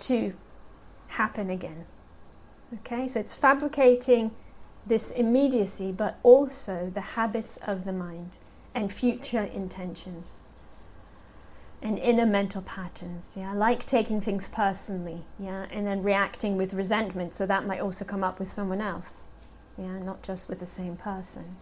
to 0.00 0.34
happen 1.08 1.50
again. 1.50 1.86
Okay, 2.74 3.08
so 3.08 3.20
it's 3.20 3.34
fabricating 3.34 4.32
this 4.84 5.10
immediacy, 5.10 5.90
but 5.90 6.18
also 6.22 6.90
the 6.92 7.00
habits 7.00 7.58
of 7.62 7.84
the 7.84 7.92
mind 7.92 8.38
and 8.74 8.92
future 8.92 9.42
intentions 9.42 10.40
and 11.86 12.00
inner 12.00 12.26
mental 12.26 12.62
patterns. 12.62 13.34
Yeah, 13.36 13.52
like 13.52 13.84
taking 13.84 14.20
things 14.20 14.48
personally. 14.48 15.22
Yeah, 15.38 15.66
and 15.70 15.86
then 15.86 16.02
reacting 16.02 16.56
with 16.56 16.74
resentment. 16.74 17.32
So 17.32 17.46
that 17.46 17.64
might 17.64 17.80
also 17.80 18.04
come 18.04 18.24
up 18.24 18.40
with 18.40 18.48
someone 18.48 18.80
else. 18.80 19.26
Yeah, 19.78 19.98
not 20.00 20.22
just 20.22 20.48
with 20.48 20.58
the 20.58 20.66
same 20.66 20.96
person. 20.96 21.56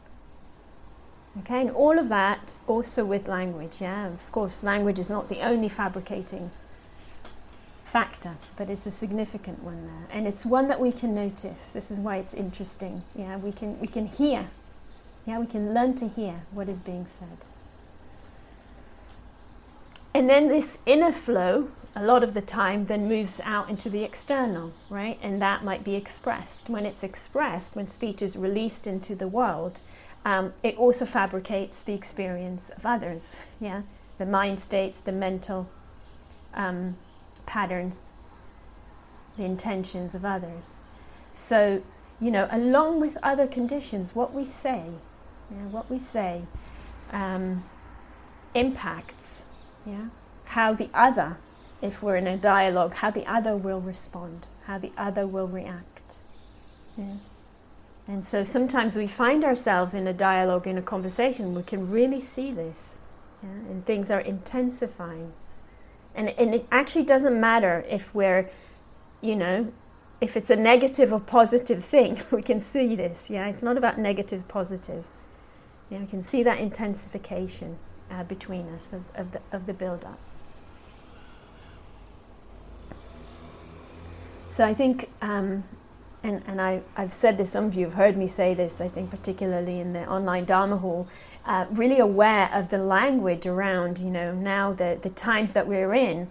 Okay, 1.41 1.61
and 1.61 1.71
all 1.71 1.99
of 1.99 2.09
that 2.09 2.57
also 2.67 3.05
with 3.05 3.29
language. 3.29 3.75
Yeah, 3.81 4.07
of 4.07 4.33
course, 4.33 4.63
language 4.63 4.99
is 4.99 5.11
not 5.11 5.29
the 5.29 5.41
only 5.41 5.69
fabricating 5.69 6.51
factor, 7.85 8.37
but 8.57 8.71
it's 8.71 8.87
a 8.87 8.91
significant 8.91 9.63
one 9.63 9.87
there, 9.87 10.17
and 10.17 10.27
it's 10.27 10.47
one 10.47 10.69
that 10.69 10.81
we 10.81 10.91
can 10.91 11.15
notice. 11.15 11.67
This 11.67 11.91
is 11.91 12.01
why 12.01 12.17
it's 12.17 12.33
interesting. 12.33 13.03
Yeah, 13.15 13.37
we 13.37 13.53
can 13.53 13.79
we 13.79 13.89
can 13.89 14.07
hear. 14.07 14.49
Yeah, 15.27 15.39
we 15.39 15.47
can 15.47 15.75
learn 15.75 15.95
to 15.97 16.09
hear 16.09 16.43
what 16.51 16.69
is 16.71 16.81
being 16.81 17.07
said. 17.07 17.39
And 20.15 20.31
then 20.31 20.47
this 20.47 20.79
inner 20.87 21.11
flow, 21.11 21.71
a 21.97 22.05
lot 22.05 22.23
of 22.23 22.35
the 22.35 22.41
time, 22.41 22.87
then 22.87 23.09
moves 23.09 23.41
out 23.45 23.69
into 23.69 23.91
the 23.91 24.05
external, 24.05 24.73
right? 24.89 25.19
And 25.21 25.43
that 25.43 25.65
might 25.65 25.83
be 25.83 25.97
expressed. 25.97 26.71
When 26.71 26.87
it's 26.87 27.03
expressed, 27.03 27.75
when 27.75 27.89
speech 27.89 28.23
is 28.23 28.37
released 28.37 28.87
into 28.87 29.17
the 29.17 29.27
world, 29.27 29.81
um, 30.25 30.55
it 30.63 30.77
also 30.79 31.05
fabricates 31.05 31.83
the 31.83 31.95
experience 31.95 32.71
of 32.71 32.87
others. 32.87 33.37
Yeah, 33.61 33.83
the 34.19 34.27
mind 34.27 34.61
states, 34.61 35.01
the 35.01 35.13
mental 35.13 35.69
um, 36.55 36.97
patterns, 37.45 38.11
the 39.37 39.45
intentions 39.45 40.15
of 40.15 40.25
others. 40.25 40.77
So, 41.33 41.83
you 42.21 42.31
know, 42.31 42.49
along 42.53 43.01
with 43.01 43.19
other 43.23 43.49
conditions, 43.49 44.15
what 44.15 44.33
we 44.33 44.45
say, 44.45 44.85
you 45.51 45.57
know, 45.57 45.69
what 45.69 45.91
we 45.91 45.99
say 45.99 46.43
um, 47.13 47.65
impacts, 48.55 49.43
yeah, 49.87 50.07
how 50.47 50.73
the 50.73 50.89
other, 50.95 51.37
if 51.83 52.03
we're 52.03 52.17
in 52.17 52.27
a 52.27 52.37
dialogue, 52.37 52.95
how 52.95 53.11
the 53.11 53.27
other 53.31 53.57
will 53.57 53.81
respond, 53.81 54.47
how 54.67 54.79
the 54.79 54.93
other 54.97 55.27
will 55.27 55.49
react. 55.49 56.19
Yeah. 56.97 57.17
And 58.07 58.25
so 58.25 58.45
sometimes 58.45 58.97
we 58.97 59.07
find 59.07 59.45
ourselves 59.45 59.95
in 59.95 60.07
a 60.07 60.13
dialogue, 60.13 60.67
in 60.67 60.77
a 60.77 60.83
conversation, 60.83 61.55
we 61.55 61.63
can 61.63 61.91
really 61.91 62.21
see 62.21 62.53
this, 62.53 62.99
yeah, 63.43 63.49
and 63.49 63.85
things 63.87 64.11
are 64.11 64.21
intensifying. 64.21 65.33
And, 66.15 66.29
and 66.31 66.55
it 66.55 66.67
actually 66.71 67.05
doesn't 67.05 67.39
matter 67.39 67.85
if 67.89 68.15
we're, 68.15 68.51
you 69.21 69.35
know, 69.35 69.73
if 70.21 70.37
it's 70.37 70.51
a 70.51 70.57
negative 70.57 71.13
or 71.13 71.21
positive 71.21 71.85
thing, 71.85 72.23
we 72.31 72.43
can 72.43 72.61
see 72.61 72.95
this. 72.95 73.31
Yeah, 73.31 73.49
it's 73.49 73.63
not 73.63 73.77
about 73.77 73.99
negative, 73.99 74.47
positive. 74.49 75.05
Yeah, 75.91 76.01
we 76.01 76.07
can 76.07 76.23
see 76.23 76.43
that 76.43 76.59
intensification 76.59 77.79
uh, 78.15 78.25
between 78.25 78.69
us 78.69 78.93
of, 78.93 79.03
of 79.15 79.33
the, 79.33 79.41
of 79.53 79.67
the 79.67 79.73
build 79.73 80.05
up. 80.05 80.19
So 84.49 84.65
I 84.65 84.75
think, 84.75 85.11
um, 85.21 85.65
and, 86.23 86.43
and 86.47 86.61
I, 86.61 86.83
I've 86.97 87.13
said 87.13 87.39
this, 87.39 87.51
some 87.51 87.65
of 87.65 87.75
you 87.75 87.87
have 87.87 87.95
heard 87.95 88.17
me 88.17 88.27
say 88.27 88.55
this, 88.55 88.81
I 88.81 88.89
think, 88.89 89.11
particularly 89.11 89.81
in 89.81 89.93
the 89.93 90.09
online 90.09 90.45
Dharma 90.45 90.77
Hall, 90.77 91.09
uh, 91.45 91.67
really 91.71 91.99
aware 91.99 92.49
of 92.53 92.69
the 92.69 92.79
language 92.79 93.47
around, 93.47 93.99
you 93.99 94.11
know, 94.11 94.33
now 94.33 94.73
the, 94.73 94.99
the 95.01 95.11
times 95.11 95.55
that 95.55 95.67
we're 95.67 95.93
in, 95.93 96.29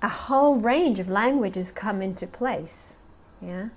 a 0.00 0.08
whole 0.08 0.56
range 0.56 0.98
of 0.98 1.08
languages 1.08 1.72
come 1.72 2.00
into 2.00 2.26
place, 2.26 2.94
yeah, 3.42 3.70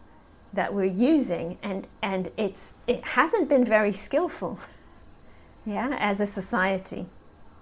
that 0.53 0.73
we're 0.73 0.85
using, 0.85 1.57
and, 1.63 1.87
and 2.01 2.29
it's, 2.37 2.73
it 2.85 3.03
hasn't 3.03 3.49
been 3.49 3.65
very 3.65 3.91
skillful, 3.91 4.59
yeah, 5.65 5.97
as 5.99 6.21
a 6.21 6.27
society. 6.27 7.07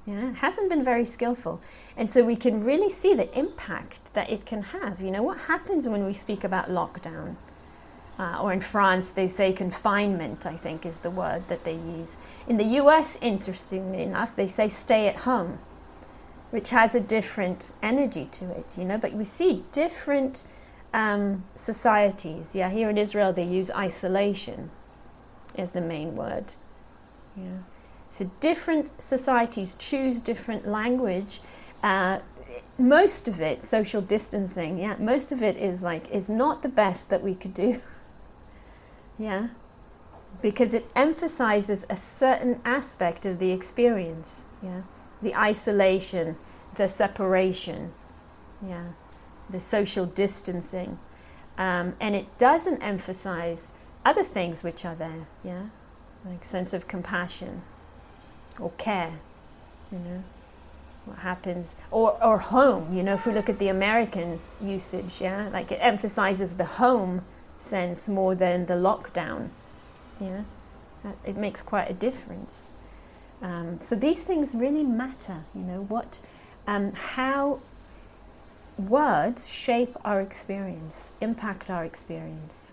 Yeah, 0.08 0.34
hasn't 0.36 0.70
been 0.70 0.84
very 0.84 1.06
skillful. 1.06 1.62
And 1.96 2.10
so 2.10 2.24
we 2.24 2.38
can 2.38 2.64
really 2.64 2.90
see 2.90 3.14
the 3.14 3.38
impact 3.38 4.14
that 4.14 4.30
it 4.30 4.46
can 4.46 4.64
have. 4.64 5.02
You 5.02 5.12
know, 5.12 5.22
what 5.22 5.38
happens 5.38 5.88
when 5.88 6.06
we 6.06 6.14
speak 6.14 6.44
about 6.44 6.70
lockdown? 6.70 7.36
uh, 8.20 8.40
or 8.42 8.52
in 8.52 8.62
France 8.62 9.12
they 9.12 9.28
say 9.28 9.54
confinement, 9.54 10.46
I 10.46 10.58
think 10.58 10.86
is 10.86 10.98
the 10.98 11.10
word 11.10 11.48
that 11.48 11.64
they 11.64 11.74
use. 11.74 12.18
In 12.48 12.58
the 12.58 12.64
US, 12.82 13.18
interestingly 13.22 14.02
enough, 14.02 14.36
they 14.36 14.48
say 14.48 14.68
stay 14.68 15.08
at 15.08 15.18
home, 15.18 15.60
which 16.50 16.70
has 16.70 16.96
a 16.96 17.00
different 17.00 17.72
energy 17.84 18.28
to 18.32 18.50
it, 18.52 18.78
you 18.78 18.86
know, 18.86 18.98
but 18.98 19.14
we 19.14 19.24
see 19.24 19.64
different 19.72 20.44
um, 20.94 21.44
societies, 21.56 22.56
yeah, 22.56 22.70
here 22.70 22.90
in 22.90 22.98
Israel 22.98 23.34
they 23.34 23.44
use 23.44 23.70
isolation 23.72 24.72
as 25.56 25.72
the 25.72 25.82
main 25.82 26.16
word. 26.16 26.54
Yeah. 27.36 27.60
So 28.10 28.32
different 28.40 29.02
societies 29.02 29.76
choose 29.78 30.22
different 30.22 30.68
language. 30.68 31.42
Uh, 31.84 32.20
most 32.78 33.28
of 33.28 33.42
it, 33.42 33.64
social 33.64 34.02
distancing, 34.02 34.78
yeah, 34.78 34.96
most 35.00 35.32
of 35.32 35.42
it 35.42 35.58
is 35.58 35.82
like 35.82 36.10
is 36.10 36.30
not 36.30 36.62
the 36.62 36.70
best 36.70 37.10
that 37.10 37.24
we 37.24 37.36
could 37.36 37.54
do. 37.54 37.82
yeah. 39.20 39.50
Because 40.42 40.74
it 40.74 40.92
emphasizes 40.96 41.86
a 41.90 41.96
certain 41.96 42.62
aspect 42.64 43.26
of 43.26 43.40
the 43.40 43.52
experience, 43.52 44.46
yeah. 44.62 44.84
The 45.22 45.36
isolation, 45.36 46.38
the 46.76 46.88
separation, 46.88 47.94
yeah, 48.66 48.90
the 49.50 49.60
social 49.60 50.06
distancing. 50.06 51.00
Um, 51.58 51.96
and 52.00 52.16
it 52.16 52.38
doesn't 52.38 52.84
emphasize 52.84 53.72
other 54.06 54.24
things 54.24 54.64
which 54.64 54.86
are 54.86 54.94
there, 54.94 55.28
yeah, 55.44 55.70
like 56.24 56.46
sense 56.46 56.72
of 56.72 56.88
compassion 56.88 57.64
or 58.60 58.72
care, 58.78 59.20
you 59.92 60.00
know 60.00 60.24
what 61.06 61.20
happens. 61.20 61.76
Or 61.92 62.22
or 62.24 62.38
home 62.40 62.96
you 62.96 63.04
know 63.04 63.14
if 63.14 63.26
we 63.26 63.32
look 63.32 63.48
at 63.48 63.60
the 63.60 63.70
american 63.70 64.42
usage 64.62 65.22
yeah 65.22 65.48
like 65.54 65.72
it 65.72 65.80
emphasizes 65.82 66.56
the 66.56 66.66
home 66.66 67.24
sense 67.60 68.10
more 68.10 68.36
than 68.36 68.66
the 68.66 68.74
lockdown 68.74 69.50
yeah. 70.20 70.44
It 71.26 71.38
makes 71.38 71.62
quite 71.62 71.90
a 71.90 71.94
difference. 71.94 72.72
Um, 73.42 73.80
so 73.80 73.96
these 73.96 74.24
things 74.24 74.56
really 74.56 74.84
matter 74.84 75.44
you 75.54 75.62
know 75.62 75.84
what 75.84 76.20
um, 76.66 76.92
how 76.94 77.60
words 78.80 79.48
shape 79.48 79.96
our 80.04 80.20
experience 80.22 81.12
impact 81.22 81.70
our 81.70 81.86
experience 81.86 82.72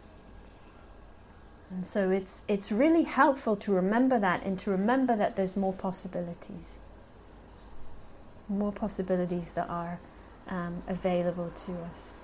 and 1.75 1.85
so 1.85 2.11
it's 2.11 2.43
it's 2.47 2.71
really 2.71 3.03
helpful 3.03 3.57
to 3.57 3.73
remember 3.73 4.19
that 4.19 4.43
and 4.45 4.59
to 4.61 4.71
remember 4.71 5.17
that 5.17 5.37
there's 5.37 5.57
more 5.57 5.73
possibilities 5.73 6.79
more 8.49 8.73
possibilities 8.73 9.53
that 9.53 9.69
are 9.69 9.99
um, 10.49 10.83
available 10.89 11.51
to 11.51 11.73
us. 11.73 12.15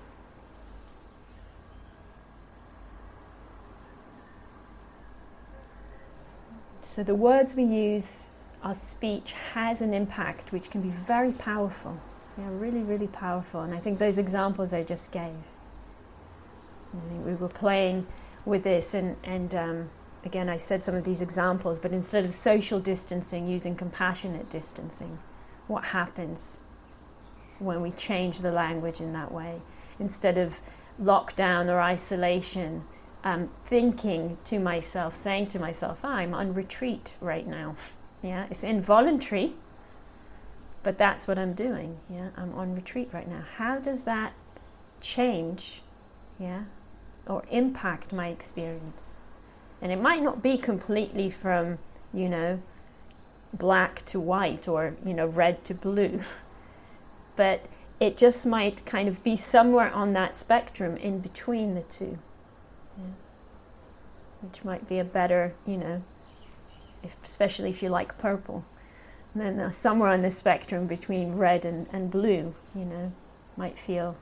So, 6.83 7.03
the 7.03 7.15
words 7.15 7.55
we 7.55 7.63
use, 7.63 8.27
our 8.63 8.75
speech 8.75 9.33
has 9.53 9.81
an 9.81 9.93
impact 9.93 10.51
which 10.51 10.69
can 10.69 10.81
be 10.81 10.89
very 10.89 11.31
powerful. 11.31 11.97
Yeah, 12.37 12.49
really, 12.49 12.81
really 12.81 13.07
powerful. 13.07 13.61
And 13.61 13.73
I 13.73 13.79
think 13.79 13.99
those 13.99 14.17
examples 14.17 14.73
I 14.73 14.83
just 14.83 15.11
gave. 15.11 15.35
I 16.93 17.09
think 17.09 17.25
we 17.25 17.33
were 17.35 17.47
playing 17.47 18.07
with 18.45 18.63
this, 18.63 18.93
and, 18.93 19.15
and 19.23 19.53
um, 19.55 19.89
again, 20.25 20.49
I 20.49 20.57
said 20.57 20.83
some 20.83 20.95
of 20.95 21.03
these 21.03 21.21
examples, 21.21 21.79
but 21.79 21.91
instead 21.91 22.25
of 22.25 22.33
social 22.33 22.79
distancing, 22.79 23.47
using 23.47 23.75
compassionate 23.75 24.49
distancing 24.49 25.19
what 25.67 25.85
happens 25.85 26.59
when 27.59 27.81
we 27.81 27.91
change 27.91 28.39
the 28.39 28.51
language 28.51 28.99
in 28.99 29.13
that 29.13 29.31
way. 29.31 29.61
Instead 29.99 30.37
of 30.37 30.55
lockdown 31.01 31.67
or 31.67 31.79
isolation, 31.79 32.83
um, 33.23 33.49
thinking 33.65 34.37
to 34.45 34.59
myself, 34.59 35.15
saying 35.15 35.47
to 35.47 35.59
myself, 35.59 36.03
I'm 36.03 36.33
on 36.33 36.53
retreat 36.53 37.13
right 37.21 37.47
now. 37.47 37.75
Yeah, 38.23 38.47
it's 38.49 38.63
involuntary, 38.63 39.53
but 40.83 40.97
that's 40.97 41.27
what 41.27 41.37
I'm 41.37 41.53
doing. 41.53 41.99
Yeah, 42.09 42.29
I'm 42.35 42.53
on 42.55 42.75
retreat 42.75 43.09
right 43.11 43.27
now. 43.27 43.43
How 43.57 43.77
does 43.77 44.03
that 44.03 44.33
change, 44.99 45.81
yeah, 46.39 46.63
or 47.27 47.43
impact 47.49 48.11
my 48.11 48.27
experience? 48.27 49.11
And 49.81 49.91
it 49.91 49.99
might 50.01 50.21
not 50.21 50.41
be 50.41 50.57
completely 50.57 51.29
from, 51.29 51.79
you 52.13 52.29
know, 52.29 52.61
black 53.53 54.03
to 54.05 54.19
white 54.19 54.67
or 54.67 54.95
you 55.05 55.13
know 55.13 55.25
red 55.25 55.63
to 55.63 55.73
blue 55.73 56.21
but 57.35 57.65
it 57.99 58.17
just 58.17 58.45
might 58.45 58.85
kind 58.85 59.07
of 59.07 59.23
be 59.23 59.35
somewhere 59.35 59.91
on 59.93 60.13
that 60.13 60.35
spectrum 60.35 60.95
in 60.97 61.19
between 61.19 61.75
the 61.75 61.83
two 61.83 62.17
yeah. 62.97 63.05
which 64.41 64.63
might 64.63 64.87
be 64.87 64.99
a 64.99 65.03
better 65.03 65.53
you 65.65 65.77
know 65.77 66.01
if, 67.03 67.17
especially 67.23 67.69
if 67.69 67.83
you 67.83 67.89
like 67.89 68.17
purple 68.17 68.63
and 69.33 69.43
then 69.43 69.59
uh, 69.59 69.71
somewhere 69.71 70.09
on 70.09 70.21
the 70.21 70.31
spectrum 70.31 70.87
between 70.87 71.33
red 71.33 71.65
and, 71.65 71.87
and 71.91 72.09
blue 72.09 72.55
you 72.73 72.85
know 72.85 73.11
might 73.57 73.77
feel 73.77 74.15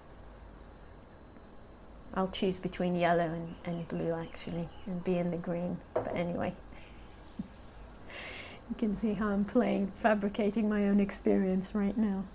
I'll 2.13 2.29
choose 2.29 2.59
between 2.59 2.95
yellow 2.95 3.25
and, 3.25 3.55
and 3.65 3.87
blue 3.87 4.13
actually 4.13 4.69
and 4.85 5.03
be 5.03 5.17
in 5.17 5.31
the 5.31 5.37
green 5.37 5.77
but 5.93 6.15
anyway 6.15 6.53
you 8.69 8.75
can 8.77 8.95
see 8.95 9.13
how 9.13 9.27
I'm 9.29 9.45
playing, 9.45 9.91
fabricating 10.01 10.69
my 10.69 10.87
own 10.87 10.99
experience 10.99 11.73
right 11.73 11.97
now, 11.97 12.25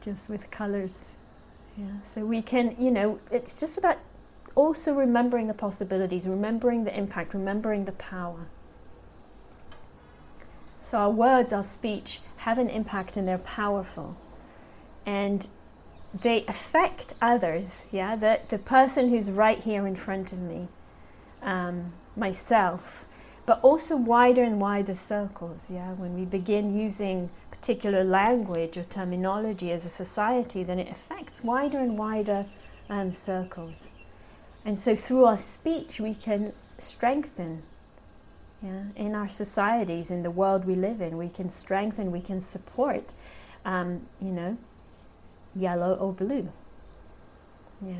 just 0.00 0.28
with 0.28 0.50
colors. 0.50 1.04
Yeah, 1.76 2.02
so 2.02 2.24
we 2.24 2.42
can, 2.42 2.74
you 2.78 2.90
know, 2.90 3.20
it's 3.30 3.58
just 3.58 3.76
about 3.76 3.98
also 4.54 4.94
remembering 4.94 5.46
the 5.46 5.54
possibilities, 5.54 6.26
remembering 6.26 6.84
the 6.84 6.96
impact, 6.96 7.34
remembering 7.34 7.84
the 7.84 7.92
power. 7.92 8.46
So 10.80 10.98
our 10.98 11.10
words, 11.10 11.52
our 11.52 11.62
speech 11.62 12.20
have 12.38 12.58
an 12.58 12.70
impact 12.70 13.16
and 13.16 13.28
they're 13.28 13.38
powerful. 13.38 14.16
And 15.04 15.46
they 16.22 16.44
affect 16.46 17.14
others, 17.20 17.84
yeah, 17.90 18.16
the, 18.16 18.40
the 18.48 18.58
person 18.58 19.08
who's 19.08 19.30
right 19.30 19.62
here 19.62 19.86
in 19.86 19.96
front 19.96 20.32
of 20.32 20.38
me, 20.38 20.68
um, 21.42 21.92
myself, 22.16 23.04
but 23.44 23.60
also 23.62 23.96
wider 23.96 24.42
and 24.42 24.60
wider 24.60 24.94
circles. 24.94 25.66
Yeah, 25.70 25.92
when 25.92 26.14
we 26.14 26.24
begin 26.24 26.78
using 26.78 27.30
particular 27.50 28.04
language 28.04 28.76
or 28.76 28.84
terminology 28.84 29.72
as 29.72 29.84
a 29.84 29.88
society, 29.88 30.62
then 30.62 30.78
it 30.78 30.90
affects 30.90 31.42
wider 31.42 31.78
and 31.78 31.98
wider 31.98 32.46
um, 32.88 33.12
circles. 33.12 33.92
And 34.64 34.78
so, 34.78 34.96
through 34.96 35.24
our 35.24 35.38
speech, 35.38 36.00
we 36.00 36.14
can 36.14 36.52
strengthen. 36.78 37.62
Yeah, 38.62 38.84
in 38.96 39.14
our 39.14 39.28
societies, 39.28 40.10
in 40.10 40.22
the 40.22 40.30
world 40.30 40.64
we 40.64 40.74
live 40.74 41.00
in, 41.02 41.18
we 41.18 41.28
can 41.28 41.50
strengthen, 41.50 42.10
we 42.10 42.22
can 42.22 42.40
support. 42.40 43.14
Um, 43.64 44.06
you 44.20 44.30
know, 44.30 44.56
yellow 45.56 45.94
or 45.94 46.12
blue. 46.12 46.48
Yeah. 47.84 47.96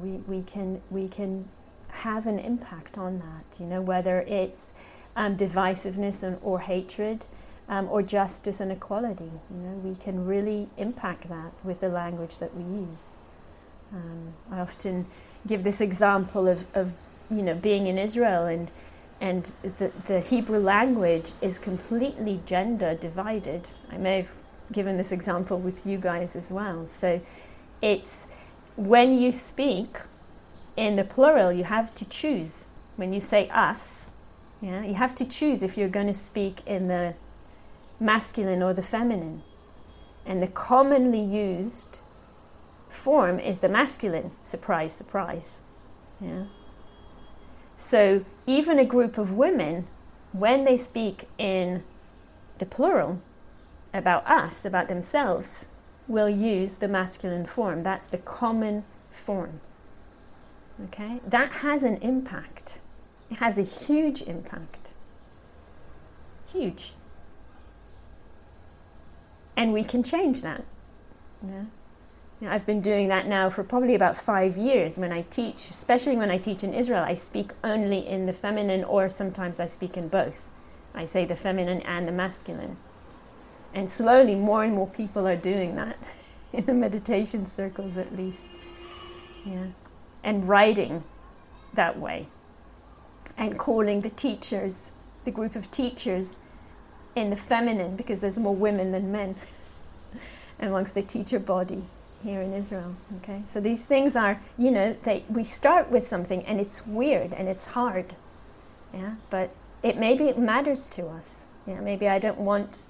we, 0.00 0.10
we 0.26 0.42
can 0.42 0.80
we 0.90 1.08
can 1.08 1.48
have 1.88 2.26
an 2.26 2.38
impact 2.38 2.98
on 2.98 3.18
that. 3.20 3.60
You 3.60 3.66
know, 3.66 3.80
whether 3.80 4.20
it's 4.22 4.72
um, 5.16 5.36
divisiveness 5.36 6.22
and, 6.22 6.38
or 6.42 6.60
hatred, 6.60 7.26
um, 7.68 7.88
or 7.88 8.02
justice 8.02 8.60
and 8.60 8.72
equality. 8.72 9.30
You 9.50 9.56
know, 9.56 9.74
we 9.76 9.94
can 9.94 10.26
really 10.26 10.68
impact 10.76 11.28
that 11.28 11.52
with 11.62 11.80
the 11.80 11.88
language 11.88 12.38
that 12.38 12.56
we 12.56 12.62
use. 12.62 13.12
Um, 13.92 14.34
I 14.50 14.60
often 14.60 15.06
give 15.46 15.62
this 15.62 15.80
example 15.80 16.48
of, 16.48 16.66
of 16.74 16.94
you 17.30 17.42
know 17.42 17.54
being 17.54 17.86
in 17.86 17.98
Israel 17.98 18.46
and 18.46 18.70
and 19.20 19.52
the, 19.62 19.92
the 20.06 20.20
Hebrew 20.20 20.58
language 20.58 21.32
is 21.40 21.58
completely 21.58 22.40
gender 22.46 22.94
divided. 22.94 23.68
I 23.90 23.96
may 23.96 24.18
have 24.18 24.28
given 24.72 24.96
this 24.96 25.12
example 25.12 25.58
with 25.58 25.86
you 25.86 25.98
guys 25.98 26.36
as 26.36 26.50
well. 26.50 26.86
So 26.88 27.20
it's 27.80 28.26
when 28.76 29.18
you 29.18 29.30
speak 29.32 29.98
in 30.76 30.96
the 30.96 31.04
plural, 31.04 31.52
you 31.52 31.64
have 31.64 31.94
to 31.94 32.04
choose. 32.04 32.66
When 32.96 33.12
you 33.12 33.20
say 33.20 33.48
us, 33.48 34.06
yeah, 34.60 34.82
you 34.82 34.94
have 34.94 35.14
to 35.16 35.24
choose 35.24 35.62
if 35.62 35.76
you're 35.76 35.88
going 35.88 36.06
to 36.06 36.14
speak 36.14 36.60
in 36.66 36.88
the 36.88 37.14
masculine 38.00 38.62
or 38.62 38.72
the 38.72 38.82
feminine. 38.82 39.42
And 40.26 40.42
the 40.42 40.46
commonly 40.48 41.20
used 41.20 41.98
form 42.88 43.38
is 43.38 43.58
the 43.58 43.68
masculine. 43.68 44.32
Surprise, 44.42 44.92
surprise. 44.94 45.58
Yeah. 46.20 46.44
So 47.76 48.24
even 48.46 48.78
a 48.78 48.84
group 48.84 49.18
of 49.18 49.32
women, 49.32 49.86
when 50.32 50.64
they 50.64 50.76
speak 50.76 51.28
in 51.38 51.82
the 52.58 52.66
plural 52.66 53.20
about 53.92 54.26
us, 54.26 54.64
about 54.64 54.88
themselves, 54.88 55.66
will 56.06 56.28
use 56.28 56.76
the 56.76 56.88
masculine 56.88 57.46
form. 57.46 57.80
That's 57.80 58.08
the 58.08 58.18
common 58.18 58.84
form. 59.10 59.60
Okay? 60.86 61.20
That 61.26 61.52
has 61.52 61.82
an 61.82 61.96
impact. 61.98 62.80
It 63.30 63.38
has 63.38 63.58
a 63.58 63.62
huge 63.62 64.22
impact. 64.22 64.92
Huge. 66.50 66.92
And 69.56 69.72
we 69.72 69.84
can 69.84 70.02
change 70.02 70.42
that. 70.42 70.64
Yeah? 71.46 71.64
I've 72.48 72.66
been 72.66 72.80
doing 72.80 73.08
that 73.08 73.26
now 73.26 73.50
for 73.50 73.62
probably 73.62 73.94
about 73.94 74.16
five 74.16 74.56
years 74.56 74.98
when 74.98 75.12
I 75.12 75.22
teach, 75.22 75.68
especially 75.68 76.16
when 76.16 76.30
I 76.30 76.38
teach 76.38 76.64
in 76.64 76.74
Israel. 76.74 77.04
I 77.04 77.14
speak 77.14 77.52
only 77.62 78.06
in 78.06 78.26
the 78.26 78.32
feminine, 78.32 78.84
or 78.84 79.08
sometimes 79.08 79.60
I 79.60 79.66
speak 79.66 79.96
in 79.96 80.08
both. 80.08 80.46
I 80.94 81.04
say 81.04 81.24
the 81.24 81.36
feminine 81.36 81.80
and 81.82 82.06
the 82.08 82.12
masculine. 82.12 82.76
And 83.72 83.90
slowly, 83.90 84.34
more 84.34 84.64
and 84.64 84.74
more 84.74 84.86
people 84.86 85.26
are 85.26 85.36
doing 85.36 85.76
that. 85.76 85.96
in 86.52 86.66
the 86.66 86.74
meditation 86.74 87.44
circles 87.44 87.96
at 87.96 88.16
least. 88.16 88.42
Yeah. 89.44 89.66
And 90.22 90.48
writing 90.48 91.04
that 91.74 91.98
way. 91.98 92.28
And 93.36 93.58
calling 93.58 94.02
the 94.02 94.10
teachers, 94.10 94.92
the 95.24 95.32
group 95.32 95.56
of 95.56 95.70
teachers, 95.70 96.36
in 97.16 97.30
the 97.30 97.36
feminine 97.36 97.96
because 97.96 98.20
there's 98.20 98.38
more 98.38 98.54
women 98.54 98.92
than 98.92 99.12
men 99.12 99.36
amongst 100.58 100.94
the 100.94 101.02
teacher 101.02 101.38
body 101.38 101.84
here 102.24 102.40
in 102.40 102.52
Israel. 102.52 102.96
Okay, 103.18 103.42
so 103.46 103.60
these 103.60 103.84
things 103.84 104.16
are, 104.16 104.40
you 104.58 104.70
know, 104.70 104.96
they 105.04 105.24
we 105.28 105.44
start 105.44 105.90
with 105.90 106.06
something 106.06 106.44
and 106.46 106.60
it's 106.60 106.86
weird 106.86 107.34
and 107.34 107.48
it's 107.48 107.66
hard, 107.66 108.16
yeah, 108.92 109.14
but 109.30 109.50
it 109.82 109.96
maybe 109.98 110.24
it 110.24 110.38
matters 110.38 110.88
to 110.88 111.06
us. 111.06 111.42
Yeah, 111.66 111.80
maybe 111.80 112.08
I 112.08 112.18
don't 112.18 112.38
want 112.38 112.86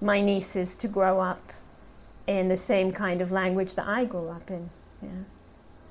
my 0.00 0.20
nieces 0.20 0.74
to 0.76 0.88
grow 0.88 1.20
up 1.20 1.52
in 2.26 2.48
the 2.48 2.56
same 2.56 2.92
kind 2.92 3.20
of 3.20 3.32
language 3.32 3.74
that 3.74 3.88
I 3.88 4.04
grew 4.04 4.28
up 4.28 4.50
in. 4.50 4.70
Yeah, 5.02 5.24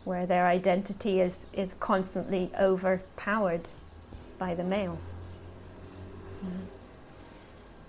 where 0.06 0.26
their 0.26 0.48
identity 0.48 1.20
is 1.20 1.48
is 1.52 1.74
constantly 1.74 2.52
overpowered 2.58 3.68
by 4.38 4.54
the 4.56 4.64
male. 4.64 5.00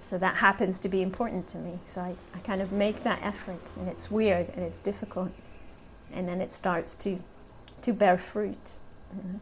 So 0.00 0.18
that 0.18 0.36
happens 0.36 0.80
to 0.80 0.88
be 0.88 1.02
important 1.02 1.46
to 1.48 1.58
me. 1.58 1.78
So 1.84 2.00
I, 2.00 2.14
I 2.34 2.38
kind 2.40 2.62
of 2.62 2.72
make 2.72 3.04
that 3.04 3.20
effort, 3.22 3.70
and 3.76 3.88
it's 3.88 4.10
weird 4.10 4.48
and 4.54 4.64
it's 4.64 4.78
difficult. 4.78 5.30
And 6.12 6.28
then 6.28 6.40
it 6.40 6.52
starts 6.52 6.94
to, 6.96 7.22
to 7.82 7.92
bear 7.92 8.18
fruit. 8.18 8.72
Mm-hmm. 9.14 9.36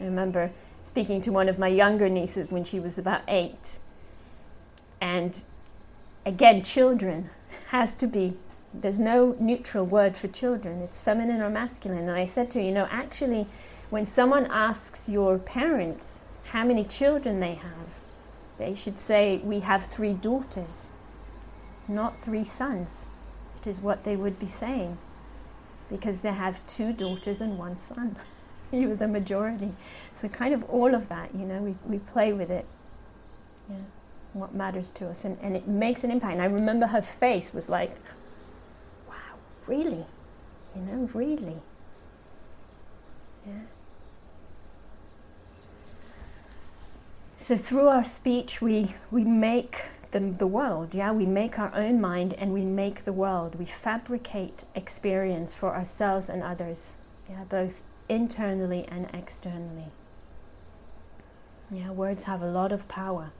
I 0.00 0.04
remember 0.04 0.52
speaking 0.82 1.20
to 1.22 1.32
one 1.32 1.48
of 1.48 1.58
my 1.58 1.68
younger 1.68 2.08
nieces 2.08 2.50
when 2.50 2.64
she 2.64 2.78
was 2.78 2.98
about 2.98 3.22
eight. 3.28 3.78
And 5.00 5.42
again, 6.24 6.62
children 6.62 7.30
has 7.68 7.94
to 7.94 8.06
be, 8.06 8.36
there's 8.72 8.98
no 8.98 9.36
neutral 9.40 9.84
word 9.84 10.16
for 10.16 10.28
children, 10.28 10.80
it's 10.82 11.00
feminine 11.00 11.40
or 11.40 11.50
masculine. 11.50 12.08
And 12.08 12.16
I 12.16 12.26
said 12.26 12.50
to 12.52 12.58
her, 12.58 12.64
you 12.64 12.72
know, 12.72 12.88
actually, 12.90 13.46
when 13.90 14.06
someone 14.06 14.46
asks 14.50 15.08
your 15.08 15.38
parents 15.38 16.20
how 16.44 16.64
many 16.64 16.84
children 16.84 17.40
they 17.40 17.54
have, 17.54 17.88
they 18.58 18.74
should 18.74 18.98
say, 18.98 19.38
We 19.38 19.60
have 19.60 19.86
three 19.86 20.12
daughters, 20.12 20.90
not 21.86 22.20
three 22.20 22.44
sons. 22.44 23.06
It 23.56 23.66
is 23.66 23.80
what 23.80 24.04
they 24.04 24.16
would 24.16 24.38
be 24.38 24.46
saying, 24.46 24.98
because 25.90 26.18
they 26.18 26.32
have 26.32 26.64
two 26.66 26.92
daughters 26.92 27.40
and 27.40 27.58
one 27.58 27.78
son. 27.78 28.16
you 28.72 28.90
are 28.92 28.96
the 28.96 29.08
majority. 29.08 29.72
So, 30.12 30.28
kind 30.28 30.52
of 30.52 30.64
all 30.64 30.94
of 30.94 31.08
that, 31.08 31.34
you 31.34 31.46
know, 31.46 31.60
we, 31.60 31.76
we 31.86 31.98
play 31.98 32.32
with 32.32 32.50
it. 32.50 32.66
Yeah, 33.68 33.76
what 34.32 34.54
matters 34.54 34.90
to 34.92 35.08
us. 35.08 35.24
And, 35.24 35.38
and 35.40 35.56
it 35.56 35.66
makes 35.68 36.04
an 36.04 36.10
impact. 36.10 36.34
And 36.34 36.42
I 36.42 36.46
remember 36.46 36.88
her 36.88 37.02
face 37.02 37.54
was 37.54 37.68
like, 37.68 37.96
Wow, 39.08 39.14
really? 39.66 40.06
You 40.74 40.82
know, 40.82 41.08
really? 41.14 41.62
Yeah. 43.46 43.60
So 47.48 47.56
through 47.56 47.88
our 47.88 48.04
speech, 48.04 48.60
we, 48.60 48.94
we 49.10 49.24
make 49.24 49.84
the, 50.10 50.20
the 50.20 50.46
world, 50.46 50.92
yeah? 50.92 51.12
We 51.12 51.24
make 51.24 51.58
our 51.58 51.74
own 51.74 51.98
mind 51.98 52.34
and 52.34 52.52
we 52.52 52.60
make 52.60 53.06
the 53.06 53.12
world. 53.14 53.54
We 53.54 53.64
fabricate 53.64 54.64
experience 54.74 55.54
for 55.54 55.74
ourselves 55.74 56.28
and 56.28 56.42
others, 56.42 56.92
yeah? 57.26 57.44
Both 57.44 57.80
internally 58.06 58.86
and 58.90 59.08
externally. 59.14 59.86
Yeah, 61.70 61.90
words 61.90 62.24
have 62.24 62.42
a 62.42 62.50
lot 62.50 62.70
of 62.70 62.86
power. 62.86 63.30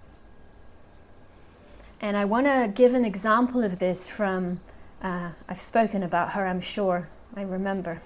And 2.00 2.16
I 2.16 2.24
want 2.24 2.46
to 2.46 2.72
give 2.74 2.94
an 2.94 3.04
example 3.04 3.62
of 3.62 3.78
this 3.78 4.08
from, 4.08 4.60
uh, 5.02 5.32
I've 5.50 5.60
spoken 5.60 6.02
about 6.02 6.32
her, 6.32 6.46
I'm 6.46 6.62
sure, 6.62 7.10
I 7.36 7.42
remember. 7.42 8.00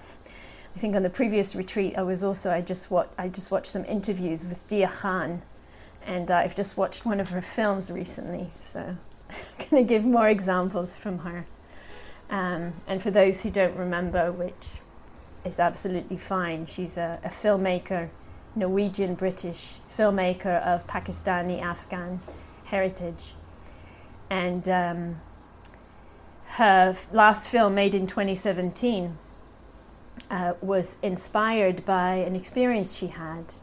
I 0.75 0.79
think 0.79 0.97
on 0.97 1.03
the 1.03 1.09
previous 1.09 1.55
retreat, 1.55 1.93
I 1.97 2.03
was 2.03 2.25
also, 2.25 2.51
I 2.51 2.59
just, 2.59 2.91
wa- 2.91 3.07
I 3.17 3.29
just 3.29 3.51
watched 3.51 3.67
some 3.67 3.85
interviews 3.85 4.45
with 4.45 4.67
Deeyah 4.67 4.91
Khan, 4.91 5.43
and 6.05 6.29
uh, 6.29 6.35
I've 6.35 6.55
just 6.55 6.77
watched 6.77 7.05
one 7.05 7.19
of 7.19 7.29
her 7.29 7.41
films 7.41 7.89
recently, 7.91 8.51
so 8.59 8.97
I'm 9.29 9.67
going 9.69 9.85
to 9.85 9.87
give 9.87 10.03
more 10.03 10.29
examples 10.29 10.95
from 10.95 11.19
her. 11.19 11.45
Um, 12.29 12.73
and 12.87 13.01
for 13.01 13.11
those 13.11 13.43
who 13.43 13.49
don't 13.49 13.75
remember, 13.75 14.31
which 14.31 14.81
is 15.45 15.59
absolutely 15.59 16.17
fine, 16.17 16.65
she's 16.65 16.97
a, 16.97 17.19
a 17.23 17.29
filmmaker, 17.29 18.09
Norwegian 18.55 19.15
British 19.15 19.75
filmmaker 19.97 20.61
of 20.63 20.87
Pakistani 20.87 21.61
Afghan 21.61 22.21
heritage. 22.65 23.33
And 24.29 24.67
um, 24.67 25.21
her 26.45 26.89
f- 26.89 27.07
last 27.11 27.47
film, 27.47 27.75
made 27.75 27.93
in 27.93 28.07
2017, 28.07 29.17
uh, 30.29 30.53
was 30.61 30.95
inspired 31.01 31.85
by 31.85 32.13
an 32.15 32.35
experience 32.35 32.95
she 32.95 33.07
had 33.07 33.55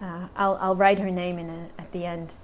uh, 0.00 0.28
I'll, 0.36 0.58
I'll 0.60 0.76
write 0.76 0.98
her 0.98 1.10
name 1.10 1.38
in 1.38 1.50
a, 1.50 1.68
at 1.78 1.92
the 1.92 2.04
end, 2.04 2.34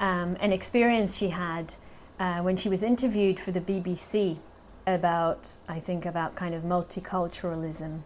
um, 0.00 0.36
an 0.40 0.52
experience 0.52 1.16
she 1.16 1.30
had 1.30 1.74
uh, 2.20 2.40
when 2.40 2.56
she 2.56 2.68
was 2.68 2.82
interviewed 2.82 3.38
for 3.38 3.50
the 3.50 3.60
BBC 3.60 4.38
about, 4.86 5.56
I 5.68 5.80
think, 5.80 6.06
about 6.06 6.34
kind 6.34 6.54
of 6.54 6.62
multiculturalism. 6.62 8.00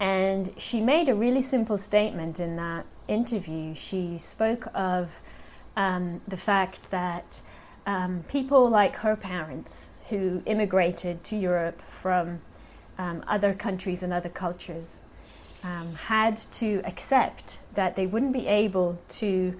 And 0.00 0.52
she 0.56 0.80
made 0.80 1.08
a 1.08 1.14
really 1.14 1.42
simple 1.42 1.78
statement 1.78 2.40
in 2.40 2.56
that 2.56 2.86
interview. 3.06 3.74
She 3.74 4.18
spoke 4.18 4.66
of 4.74 5.20
um, 5.76 6.20
the 6.26 6.36
fact 6.36 6.90
that 6.90 7.42
um, 7.86 8.24
people 8.28 8.68
like 8.68 8.96
her 8.96 9.16
parents, 9.16 9.90
who 10.08 10.42
immigrated 10.46 11.24
to 11.24 11.36
Europe 11.36 11.80
from 11.88 12.40
um, 12.98 13.24
other 13.26 13.54
countries 13.54 14.02
and 14.02 14.12
other 14.12 14.28
cultures, 14.28 15.00
um, 15.64 15.94
had 15.94 16.36
to 16.52 16.82
accept 16.84 17.58
that 17.74 17.96
they 17.96 18.06
wouldn't 18.06 18.34
be 18.34 18.46
able 18.46 18.98
to 19.08 19.58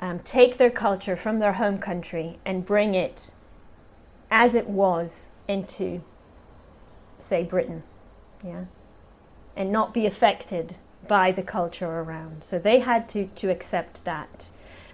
um, 0.00 0.18
take 0.20 0.56
their 0.56 0.70
culture 0.70 1.14
from 1.14 1.38
their 1.38 1.52
home 1.52 1.78
country 1.78 2.38
and 2.44 2.64
bring 2.64 2.94
it 2.94 3.30
as 4.30 4.54
it 4.54 4.66
was 4.66 5.28
into, 5.46 6.02
say, 7.18 7.44
Britain, 7.44 7.82
yeah, 8.42 8.64
and 9.54 9.70
not 9.70 9.92
be 9.92 10.06
affected 10.06 10.78
by 11.06 11.30
the 11.30 11.42
culture 11.42 12.00
around. 12.00 12.42
So 12.42 12.58
they 12.58 12.80
had 12.80 13.08
to, 13.10 13.26
to 13.26 13.50
accept 13.50 14.04
that. 14.04 14.48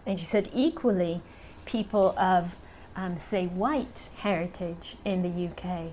And 0.05 0.18
she 0.18 0.27
said, 0.27 0.51
equally, 0.53 1.23
people 1.64 2.18
of, 2.18 2.57
um, 2.97 3.18
say, 3.18 3.47
white 3.47 4.09
heritage 4.16 4.97
in 5.05 5.23
the 5.23 5.49
UK 5.49 5.92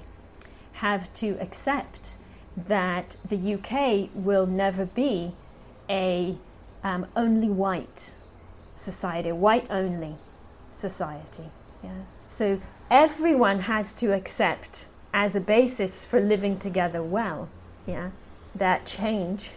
have 0.74 1.14
to 1.14 1.38
accept 1.40 2.16
that 2.56 3.18
the 3.28 3.56
UK 3.56 4.10
will 4.14 4.46
never 4.46 4.86
be 4.86 5.34
a 5.90 6.38
um, 6.84 7.08
only 7.16 7.50
white 7.50 8.14
society, 8.76 9.32
white 9.32 9.68
only 9.70 10.16
society. 10.72 11.50
Yeah. 11.84 12.02
So 12.28 12.62
everyone 12.90 13.62
has 13.62 13.94
to 13.94 14.14
accept 14.14 14.88
as 15.14 15.36
a 15.36 15.40
basis 15.40 16.06
for 16.06 16.20
living 16.20 16.60
together 16.60 17.02
well. 17.02 17.50
Yeah, 17.86 18.12
that 18.54 18.86
change. 18.86 19.52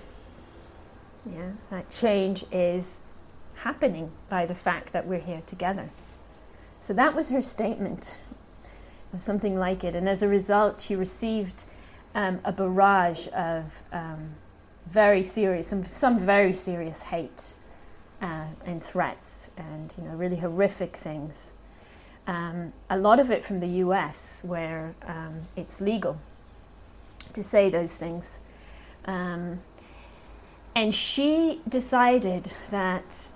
Yeah, 1.27 1.51
that 1.71 1.91
change 1.91 2.45
is 2.51 2.99
happening 3.57 4.13
by 4.29 4.47
the 4.47 4.55
fact 4.55 4.93
that 4.93 5.07
we're 5.07 5.19
here 5.19 5.43
together. 5.47 5.91
So 6.81 6.95
that 6.95 7.15
was 7.15 7.29
her 7.31 7.43
statement 7.43 8.15
of 9.13 9.21
something 9.21 9.59
like 9.59 9.83
it, 9.85 9.95
and 9.95 10.09
as 10.09 10.23
a 10.23 10.29
result, 10.29 10.81
she 10.81 10.95
received 10.95 11.65
um, 12.19 12.41
a 12.45 12.51
barrage 12.51 13.29
of 13.29 13.85
um, 13.93 14.35
very 14.91 15.23
serious, 15.23 15.69
some, 15.69 15.85
some 15.85 16.19
very 16.19 16.53
serious 16.53 17.03
hate 17.03 17.55
uh, 18.21 18.47
and 18.67 18.83
threats, 18.83 19.51
and 19.57 19.95
you 19.97 20.03
know 20.03 20.11
really 20.17 20.37
horrific 20.37 20.97
things. 20.97 21.53
Um, 22.27 22.73
a 22.91 22.99
lot 22.99 23.21
of 23.21 23.31
it 23.31 23.45
from 23.45 23.61
the 23.61 23.69
U.S., 23.87 24.41
where 24.43 24.97
um, 25.07 25.43
it's 25.55 25.81
legal 25.81 26.19
to 27.35 27.43
say 27.43 27.71
those 27.71 27.95
things. 27.95 28.41
Um, 29.05 29.61
and 30.75 30.93
she 30.93 31.61
decided 31.69 32.51
that 32.73 33.31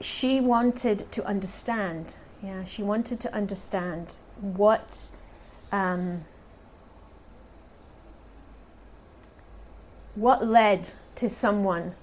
she 0.00 0.40
wanted 0.40 1.10
to 1.12 1.24
understand. 1.24 2.14
Yeah, 2.42 2.64
she 2.64 2.82
wanted 2.82 3.20
to 3.20 3.32
understand 3.32 4.14
what 4.40 5.08
what 10.18 10.46
led 10.46 10.90
to 11.14 11.28
someone 11.28 11.94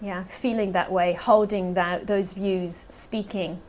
yeah 0.00 0.24
feeling 0.24 0.72
that 0.72 0.90
way 0.92 1.12
holding 1.12 1.74
that 1.74 2.06
those 2.06 2.32
views 2.32 2.86
speaking 2.88 3.60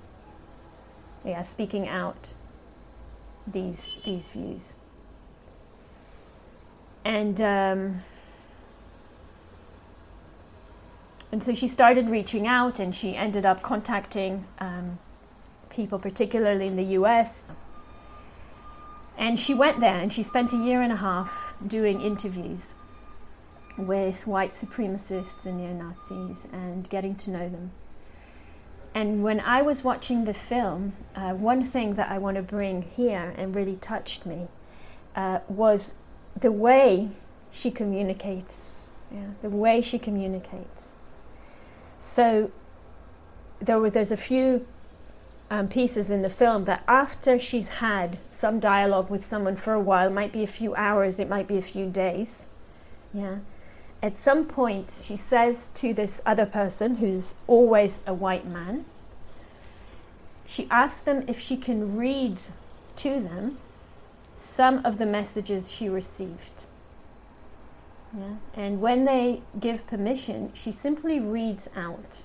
yeah 1.24 1.42
speaking 1.42 1.88
out 1.88 2.34
these 3.52 3.90
these 4.06 4.30
views. 4.30 4.76
And 7.06 7.40
um, 7.40 8.04
and 11.32 11.44
so 11.44 11.54
she 11.54 11.68
started 11.68 12.10
reaching 12.10 12.48
out 12.48 12.80
and 12.80 12.94
she 12.94 13.16
ended 13.16 13.46
up 13.46 13.62
contacting 13.62 14.46
um, 14.60 15.00
people 15.70 16.00
particularly 16.00 16.68
in 16.68 16.76
the 16.76 16.96
US 17.00 17.44
And 19.18 19.40
she 19.40 19.54
went 19.54 19.80
there 19.80 19.98
and 19.98 20.14
she 20.14 20.24
spent 20.24 20.54
a 20.54 20.58
year 20.58 20.82
and 20.82 20.92
a 20.92 20.98
half 20.98 21.56
doing 21.66 22.02
interviews 22.02 22.76
with 23.78 24.26
white 24.26 24.54
supremacists 24.54 25.46
and 25.46 25.58
neo 25.58 25.74
Nazis 25.74 26.48
and 26.52 26.90
getting 26.90 27.16
to 27.16 27.30
know 27.30 27.48
them. 27.50 27.72
And 28.94 29.24
when 29.24 29.40
I 29.40 29.62
was 29.62 29.84
watching 29.84 30.26
the 30.26 30.34
film, 30.34 30.94
uh, 31.16 31.34
one 31.34 31.64
thing 31.64 31.94
that 31.96 32.10
I 32.10 32.18
want 32.18 32.38
to 32.38 32.42
bring 32.42 32.82
here 32.82 33.34
and 33.38 33.56
really 33.56 33.76
touched 33.76 34.26
me 34.26 34.48
uh, 35.16 35.40
was 35.48 35.94
the 36.40 36.52
way 36.52 37.10
she 37.52 37.70
communicates. 37.70 38.70
Yeah, 39.12 39.30
the 39.42 39.50
way 39.50 39.82
she 39.82 40.00
communicates. 40.00 40.82
So 42.00 42.52
there 43.60 43.80
were 43.80 43.90
there's 43.90 44.12
a 44.12 44.18
few 44.18 44.66
um, 45.50 45.68
pieces 45.68 46.10
in 46.10 46.24
the 46.24 46.30
film 46.30 46.66
that 46.66 46.84
after 46.88 47.40
she's 47.40 47.68
had 47.68 48.20
some 48.32 48.60
dialogue 48.60 49.10
with 49.10 49.26
someone 49.26 49.56
for 49.56 49.74
a 49.74 49.80
while, 49.80 50.10
might 50.10 50.34
be 50.34 50.44
a 50.44 50.48
few 50.48 50.76
hours, 50.76 51.20
it 51.20 51.30
might 51.30 51.48
be 51.48 51.58
a 51.58 51.62
few 51.62 51.88
days, 51.88 52.48
yeah. 53.14 53.38
At 54.02 54.16
some 54.16 54.46
point, 54.46 55.02
she 55.04 55.18
says 55.18 55.70
to 55.76 55.94
this 55.94 56.22
other 56.26 56.46
person, 56.46 56.98
who's 56.98 57.34
always 57.48 58.00
a 58.06 58.14
white 58.14 58.46
man, 58.46 58.86
she 60.46 60.68
asks 60.70 61.02
them 61.02 61.24
if 61.28 61.40
she 61.40 61.58
can 61.58 61.98
read 61.98 62.40
to 62.98 63.20
them 63.20 63.58
some 64.38 64.86
of 64.86 64.98
the 64.98 65.06
messages 65.06 65.72
she 65.72 65.90
received. 65.90 66.66
Yeah? 68.18 68.36
And 68.54 68.82
when 68.82 69.06
they 69.06 69.42
give 69.60 69.86
permission, 69.88 70.52
she 70.54 70.72
simply 70.72 71.20
reads 71.20 71.68
out 71.76 72.24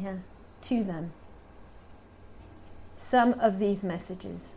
yeah, 0.00 0.18
to 0.62 0.84
them 0.84 1.12
some 2.96 3.34
of 3.40 3.58
these 3.58 3.82
messages. 3.82 4.54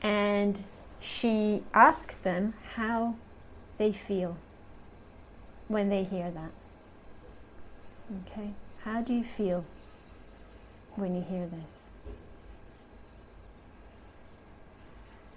And 0.00 0.64
she 1.00 1.64
asks 1.74 2.16
them 2.16 2.54
how 2.74 3.16
they 3.78 3.92
feel 3.92 4.36
when 5.68 5.88
they 5.88 6.04
hear 6.04 6.30
that. 6.30 6.50
Okay? 8.26 8.50
How 8.84 9.00
do 9.00 9.14
you 9.14 9.24
feel 9.24 9.64
when 10.96 11.14
you 11.14 11.22
hear 11.22 11.46
this? 11.46 11.84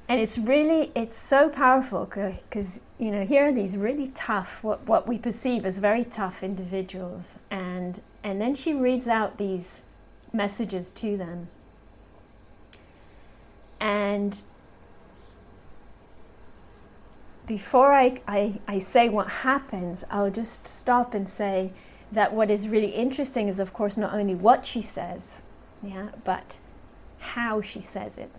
And 0.09 0.21
it's 0.21 0.37
really, 0.37 0.91
it's 0.95 1.17
so 1.17 1.49
powerful 1.49 2.05
because, 2.05 2.79
you 2.97 3.11
know, 3.11 3.25
here 3.25 3.47
are 3.47 3.51
these 3.51 3.75
really 3.75 4.07
tough, 4.07 4.63
what, 4.63 4.87
what 4.87 5.05
we 5.05 5.17
perceive 5.17 5.65
as 5.65 5.79
very 5.79 6.05
tough 6.05 6.43
individuals. 6.43 7.39
And, 7.51 8.01
and 8.23 8.39
then 8.39 8.55
she 8.55 8.73
reads 8.73 9.07
out 9.07 9.37
these 9.37 9.81
messages 10.31 10.91
to 10.91 11.17
them. 11.17 11.49
And 13.81 14.41
before 17.47 17.93
I, 17.93 18.21
I, 18.27 18.59
I 18.67 18.79
say 18.79 19.07
what 19.09 19.27
happens, 19.29 20.03
I'll 20.11 20.29
just 20.29 20.67
stop 20.67 21.13
and 21.13 21.27
say 21.27 21.71
that 22.11 22.33
what 22.33 22.51
is 22.51 22.67
really 22.67 22.89
interesting 22.89 23.47
is, 23.47 23.59
of 23.59 23.73
course, 23.73 23.97
not 23.97 24.13
only 24.13 24.35
what 24.35 24.65
she 24.65 24.81
says, 24.81 25.41
yeah, 25.81 26.09
but 26.25 26.57
how 27.19 27.61
she 27.61 27.81
says 27.81 28.17
it. 28.17 28.31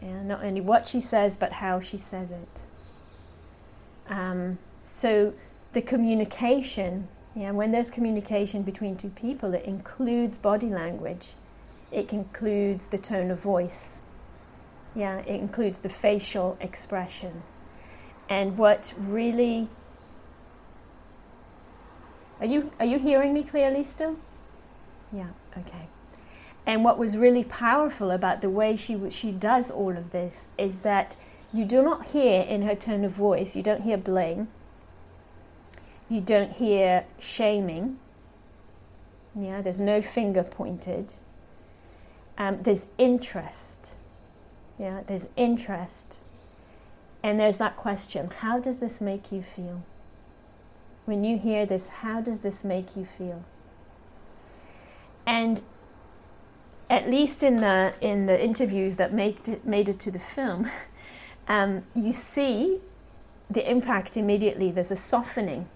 Yeah, 0.00 0.22
not 0.22 0.42
only 0.42 0.62
what 0.62 0.88
she 0.88 1.00
says, 1.00 1.36
but 1.36 1.52
how 1.52 1.80
she 1.80 1.98
says 1.98 2.32
it. 2.32 2.48
Um, 4.08 4.58
so 4.84 5.34
the 5.74 5.82
communication, 5.82 7.08
yeah, 7.36 7.50
when 7.52 7.72
there's 7.72 7.90
communication 7.90 8.62
between 8.62 8.96
two 8.96 9.10
people, 9.10 9.52
it 9.52 9.64
includes 9.64 10.38
body 10.38 10.68
language, 10.70 11.32
it 11.90 12.12
includes 12.12 12.86
the 12.86 12.98
tone 12.98 13.30
of 13.30 13.38
voice, 13.40 14.00
yeah, 14.94 15.18
it 15.18 15.40
includes 15.40 15.80
the 15.80 15.88
facial 15.90 16.56
expression. 16.58 17.42
And 18.28 18.56
what 18.56 18.94
really 18.96 19.68
are 22.40 22.46
you 22.46 22.72
are 22.80 22.86
you 22.86 22.98
hearing 22.98 23.34
me 23.34 23.42
clearly 23.42 23.84
still? 23.84 24.16
Yeah, 25.12 25.28
okay. 25.56 25.88
And 26.64 26.84
what 26.84 26.98
was 26.98 27.16
really 27.16 27.44
powerful 27.44 28.10
about 28.10 28.40
the 28.40 28.50
way 28.50 28.76
she 28.76 28.98
she 29.10 29.32
does 29.32 29.70
all 29.70 29.96
of 29.96 30.10
this 30.12 30.48
is 30.56 30.80
that 30.80 31.16
you 31.52 31.64
do 31.64 31.82
not 31.82 32.06
hear 32.06 32.40
in 32.40 32.62
her 32.62 32.74
tone 32.74 33.04
of 33.04 33.12
voice, 33.12 33.54
you 33.54 33.62
don't 33.62 33.82
hear 33.82 33.98
blame, 33.98 34.48
you 36.08 36.20
don't 36.20 36.52
hear 36.52 37.04
shaming. 37.18 37.98
Yeah, 39.34 39.62
there's 39.62 39.80
no 39.80 40.02
finger 40.02 40.42
pointed. 40.42 41.14
Um, 42.38 42.62
there's 42.62 42.86
interest 42.98 43.82
yeah, 44.82 45.02
there's 45.06 45.28
interest. 45.36 46.18
And 47.22 47.38
there's 47.38 47.58
that 47.58 47.76
question 47.76 48.30
how 48.38 48.58
does 48.58 48.78
this 48.78 49.00
make 49.00 49.30
you 49.30 49.42
feel? 49.42 49.82
When 51.04 51.24
you 51.24 51.38
hear 51.38 51.66
this, 51.66 51.88
how 51.88 52.20
does 52.20 52.40
this 52.40 52.64
make 52.64 52.96
you 52.96 53.04
feel? 53.04 53.44
And 55.26 55.62
at 56.90 57.08
least 57.08 57.42
in 57.42 57.56
the 57.56 57.94
in 58.00 58.26
the 58.26 58.42
interviews 58.42 58.96
that 58.96 59.12
made 59.12 59.48
it, 59.48 59.64
made 59.64 59.88
it 59.88 59.98
to 60.00 60.10
the 60.10 60.18
film, 60.18 60.70
um, 61.48 61.84
you 61.94 62.12
see 62.12 62.80
the 63.50 63.68
impact 63.68 64.16
immediately. 64.16 64.70
There's 64.70 64.90
a 64.90 64.96
softening. 64.96 65.68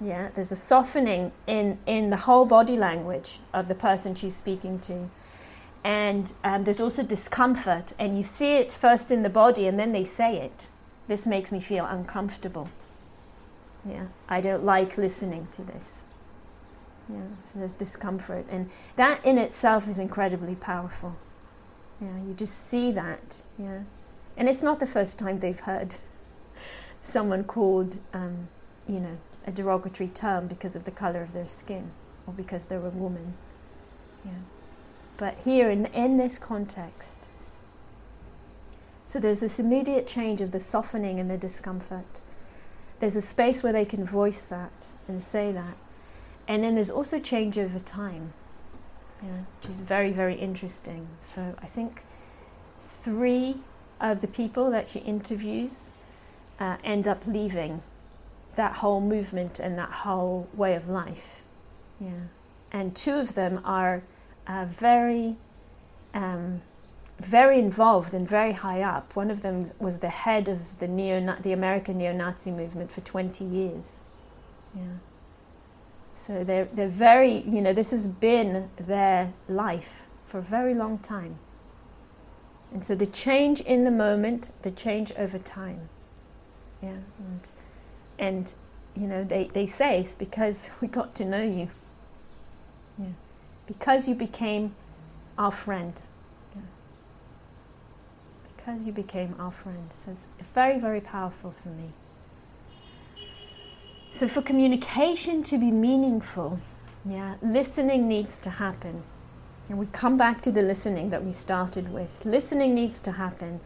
Yeah, 0.00 0.30
there's 0.34 0.50
a 0.50 0.56
softening 0.56 1.32
in 1.46 1.78
in 1.86 2.10
the 2.10 2.16
whole 2.16 2.44
body 2.44 2.76
language 2.76 3.40
of 3.52 3.68
the 3.68 3.74
person 3.74 4.14
she's 4.14 4.36
speaking 4.36 4.78
to 4.80 5.10
and 5.82 6.32
um, 6.44 6.64
there's 6.64 6.80
also 6.80 7.02
discomfort 7.02 7.92
and 7.98 8.16
you 8.16 8.22
see 8.22 8.56
it 8.56 8.72
first 8.72 9.10
in 9.10 9.22
the 9.22 9.30
body 9.30 9.66
and 9.66 9.78
then 9.78 9.92
they 9.92 10.04
say 10.04 10.38
it. 10.38 10.68
This 11.08 11.26
makes 11.26 11.50
me 11.50 11.60
feel 11.60 11.84
uncomfortable. 11.86 12.68
Yeah 13.88 14.08
i 14.28 14.42
don't 14.42 14.62
like 14.62 14.98
listening 14.98 15.48
to 15.52 15.62
this. 15.62 16.04
Yeah 17.08 17.28
so 17.42 17.52
there's 17.54 17.74
discomfort 17.74 18.46
and 18.50 18.70
that 18.96 19.24
in 19.24 19.38
itself 19.38 19.88
is 19.88 19.98
incredibly 19.98 20.54
powerful. 20.54 21.16
Yeah 22.00 22.18
you 22.26 22.34
just 22.34 22.68
see 22.68 22.92
that 22.92 23.42
yeah. 23.58 23.80
And 24.36 24.48
it's 24.48 24.62
not 24.62 24.80
the 24.80 24.86
first 24.86 25.18
time 25.18 25.40
they've 25.40 25.60
heard 25.60 25.96
someone 27.02 27.44
called 27.44 28.00
um, 28.12 28.48
you 28.86 29.00
know 29.00 29.16
a 29.46 29.52
derogatory 29.52 30.10
term 30.10 30.46
because 30.46 30.76
of 30.76 30.84
the 30.84 30.90
color 30.90 31.22
of 31.22 31.32
their 31.32 31.48
skin 31.48 31.90
or 32.26 32.34
because 32.34 32.66
they're 32.66 32.84
a 32.84 32.90
woman. 32.90 33.32
Yeah 34.26 34.42
but 35.20 35.36
here 35.44 35.68
in, 35.68 35.84
in 35.86 36.16
this 36.16 36.38
context. 36.38 37.18
So 39.04 39.20
there's 39.20 39.40
this 39.40 39.58
immediate 39.58 40.06
change 40.06 40.40
of 40.40 40.50
the 40.50 40.60
softening 40.60 41.20
and 41.20 41.30
the 41.30 41.36
discomfort. 41.36 42.22
There's 43.00 43.16
a 43.16 43.20
space 43.20 43.62
where 43.62 43.72
they 43.72 43.84
can 43.84 44.02
voice 44.02 44.44
that 44.46 44.86
and 45.06 45.22
say 45.22 45.52
that. 45.52 45.76
And 46.48 46.64
then 46.64 46.74
there's 46.74 46.90
also 46.90 47.20
change 47.20 47.58
over 47.58 47.78
time, 47.78 48.32
yeah, 49.22 49.42
which 49.60 49.70
is 49.70 49.80
very, 49.80 50.10
very 50.10 50.36
interesting. 50.36 51.06
So 51.20 51.54
I 51.60 51.66
think 51.66 52.02
three 52.80 53.58
of 54.00 54.22
the 54.22 54.28
people 54.28 54.70
that 54.70 54.88
she 54.88 55.00
interviews 55.00 55.92
uh, 56.58 56.78
end 56.82 57.06
up 57.06 57.26
leaving 57.26 57.82
that 58.56 58.76
whole 58.76 59.02
movement 59.02 59.60
and 59.60 59.78
that 59.78 59.90
whole 59.90 60.48
way 60.54 60.74
of 60.74 60.88
life. 60.88 61.42
Yeah. 62.00 62.28
And 62.72 62.96
two 62.96 63.18
of 63.18 63.34
them 63.34 63.60
are 63.66 64.02
very, 64.46 65.36
um, 66.14 66.62
very 67.18 67.58
involved 67.58 68.14
and 68.14 68.28
very 68.28 68.52
high 68.52 68.82
up. 68.82 69.14
One 69.14 69.30
of 69.30 69.42
them 69.42 69.70
was 69.78 69.98
the 69.98 70.08
head 70.08 70.48
of 70.48 70.78
the 70.78 70.88
neo 70.88 71.36
the 71.42 71.52
American 71.52 71.98
neo-Nazi 71.98 72.50
movement 72.50 72.90
for 72.90 73.00
20 73.02 73.44
years. 73.44 73.84
Yeah. 74.74 74.82
So 76.14 76.44
they're 76.44 76.68
they're 76.72 76.88
very 76.88 77.42
you 77.42 77.60
know 77.62 77.72
this 77.72 77.90
has 77.90 78.08
been 78.08 78.70
their 78.78 79.32
life 79.48 80.06
for 80.26 80.38
a 80.38 80.42
very 80.42 80.74
long 80.74 80.98
time. 80.98 81.38
And 82.72 82.84
so 82.84 82.94
the 82.94 83.06
change 83.06 83.60
in 83.60 83.84
the 83.84 83.90
moment, 83.90 84.52
the 84.62 84.70
change 84.70 85.12
over 85.18 85.38
time. 85.38 85.88
Yeah. 86.82 86.98
And, 87.18 87.40
and 88.18 88.54
you 88.94 89.06
know, 89.06 89.24
they, 89.24 89.50
they 89.52 89.66
say 89.66 90.00
it's 90.00 90.14
because 90.14 90.70
we 90.80 90.88
got 90.88 91.14
to 91.16 91.24
know 91.24 91.42
you. 91.42 91.70
Because 93.70 94.08
you 94.08 94.16
became 94.16 94.74
our 95.38 95.52
friend. 95.52 96.00
Because 98.56 98.84
you 98.84 98.92
became 98.92 99.36
our 99.38 99.52
friend. 99.52 99.90
So 99.94 100.10
it's 100.10 100.26
very, 100.52 100.76
very 100.80 101.00
powerful 101.00 101.54
for 101.62 101.68
me. 101.68 101.92
So 104.10 104.26
for 104.26 104.42
communication 104.42 105.44
to 105.44 105.56
be 105.56 105.70
meaningful, 105.70 106.58
yeah, 107.04 107.36
listening 107.42 108.08
needs 108.08 108.40
to 108.40 108.50
happen. 108.50 109.04
And 109.68 109.78
we 109.78 109.86
come 109.92 110.16
back 110.16 110.42
to 110.42 110.50
the 110.50 110.62
listening 110.62 111.10
that 111.10 111.24
we 111.24 111.30
started 111.30 111.92
with. 111.92 112.10
Listening 112.24 112.74
needs 112.74 113.00
to 113.02 113.12
happen. 113.12 113.60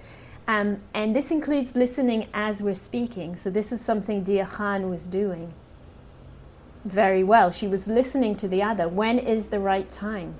Um, 0.47 0.83
and 0.93 1.17
this 1.17 1.31
includes 1.31 1.75
listening 1.75 2.29
as 2.35 2.63
we're 2.63 2.75
speaking. 2.75 3.37
So 3.37 3.49
this 3.49 3.73
is 3.73 3.81
something 3.81 4.23
Deeyah 4.23 4.51
Khan 4.51 4.91
was 4.91 5.07
doing 5.07 5.55
very 6.85 7.25
well. 7.25 7.51
She 7.51 7.67
was 7.67 7.89
listening 7.89 8.37
to 8.37 8.49
the 8.49 8.63
other. 8.63 8.89
When 8.89 9.19
is 9.19 9.49
the 9.49 9.59
right 9.59 9.91
time 9.91 10.35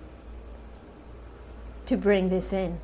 to 1.87 1.97
bring 1.97 2.29
this 2.29 2.53
in? 2.53 2.81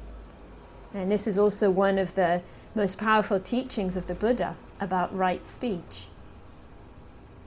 And 0.94 1.10
this 1.10 1.26
is 1.26 1.38
also 1.38 1.70
one 1.70 1.98
of 1.98 2.14
the 2.14 2.42
most 2.74 2.98
powerful 2.98 3.38
teachings 3.38 3.96
of 3.96 4.06
the 4.06 4.14
Buddha 4.14 4.56
about 4.80 5.14
right 5.16 5.46
speech. 5.46 6.08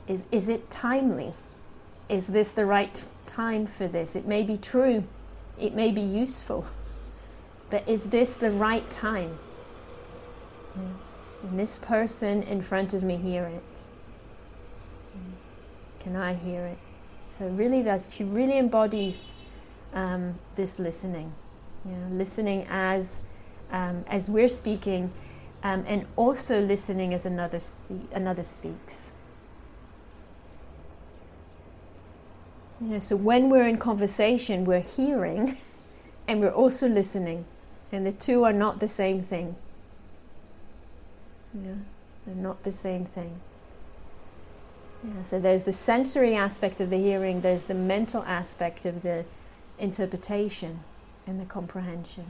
Is, 0.07 0.23
is 0.31 0.49
it 0.49 0.69
timely? 0.69 1.33
Is 2.09 2.27
this 2.27 2.51
the 2.51 2.65
right 2.65 3.01
time 3.25 3.65
for 3.65 3.87
this? 3.87 4.15
It 4.15 4.27
may 4.27 4.43
be 4.43 4.57
true, 4.57 5.05
it 5.59 5.73
may 5.73 5.91
be 5.91 6.01
useful, 6.01 6.65
but 7.69 7.87
is 7.87 8.05
this 8.05 8.35
the 8.35 8.51
right 8.51 8.89
time? 8.89 9.39
Can 10.73 11.57
this 11.57 11.77
person 11.77 12.43
in 12.43 12.61
front 12.61 12.93
of 12.93 13.03
me 13.03 13.17
hear 13.17 13.45
it? 13.45 13.79
Can 16.03 16.15
I 16.15 16.33
hear 16.33 16.65
it? 16.65 16.77
So 17.29 17.47
really, 17.47 17.81
that 17.83 18.01
she 18.11 18.23
really 18.23 18.57
embodies 18.57 19.33
um, 19.93 20.37
this 20.55 20.79
listening, 20.79 21.33
you 21.85 21.91
know, 21.91 22.15
listening 22.15 22.67
as 22.69 23.21
um, 23.71 24.05
as 24.07 24.29
we're 24.29 24.49
speaking, 24.49 25.11
um, 25.63 25.83
and 25.87 26.05
also 26.15 26.61
listening 26.61 27.13
as 27.13 27.25
another 27.25 27.59
spe- 27.59 28.11
another 28.11 28.43
speaks. 28.43 29.11
You 32.81 32.87
know, 32.87 32.99
so 32.99 33.15
when 33.15 33.49
we're 33.49 33.67
in 33.67 33.77
conversation, 33.77 34.65
we're 34.65 34.81
hearing, 34.81 35.57
and 36.27 36.41
we're 36.41 36.51
also 36.51 36.87
listening, 36.87 37.45
and 37.91 38.05
the 38.05 38.11
two 38.11 38.43
are 38.43 38.53
not 38.53 38.79
the 38.79 38.87
same 38.87 39.21
thing. 39.21 39.55
They're 42.25 42.35
not 42.35 42.63
the 42.63 42.71
same 42.71 43.05
thing. 43.05 43.39
Yeah, 45.03 45.23
so 45.23 45.39
there's 45.39 45.63
the 45.63 45.73
sensory 45.73 46.33
aspect 46.33 46.79
of 46.79 46.89
the 46.89 46.97
hearing, 46.97 47.41
there's 47.41 47.63
the 47.63 47.73
mental 47.73 48.23
aspect 48.23 48.85
of 48.85 49.01
the 49.01 49.25
interpretation 49.77 50.79
and 51.27 51.41
the 51.41 51.45
comprehension. 51.45 52.25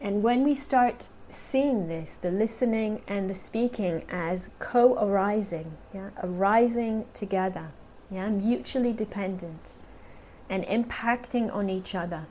And 0.00 0.22
when 0.22 0.44
we 0.44 0.54
start 0.54 1.08
seeing 1.28 1.88
this, 1.88 2.16
the 2.20 2.30
listening 2.30 3.02
and 3.08 3.28
the 3.28 3.34
speaking 3.34 4.04
as 4.08 4.48
co 4.60 4.94
arising, 4.94 5.76
yeah, 5.92 6.10
arising 6.22 7.06
together, 7.14 7.70
yeah, 8.10 8.28
mutually 8.28 8.92
dependent 8.92 9.72
and 10.50 10.64
impacting 10.64 11.54
on 11.54 11.70
each 11.70 11.94
other. 11.94 12.26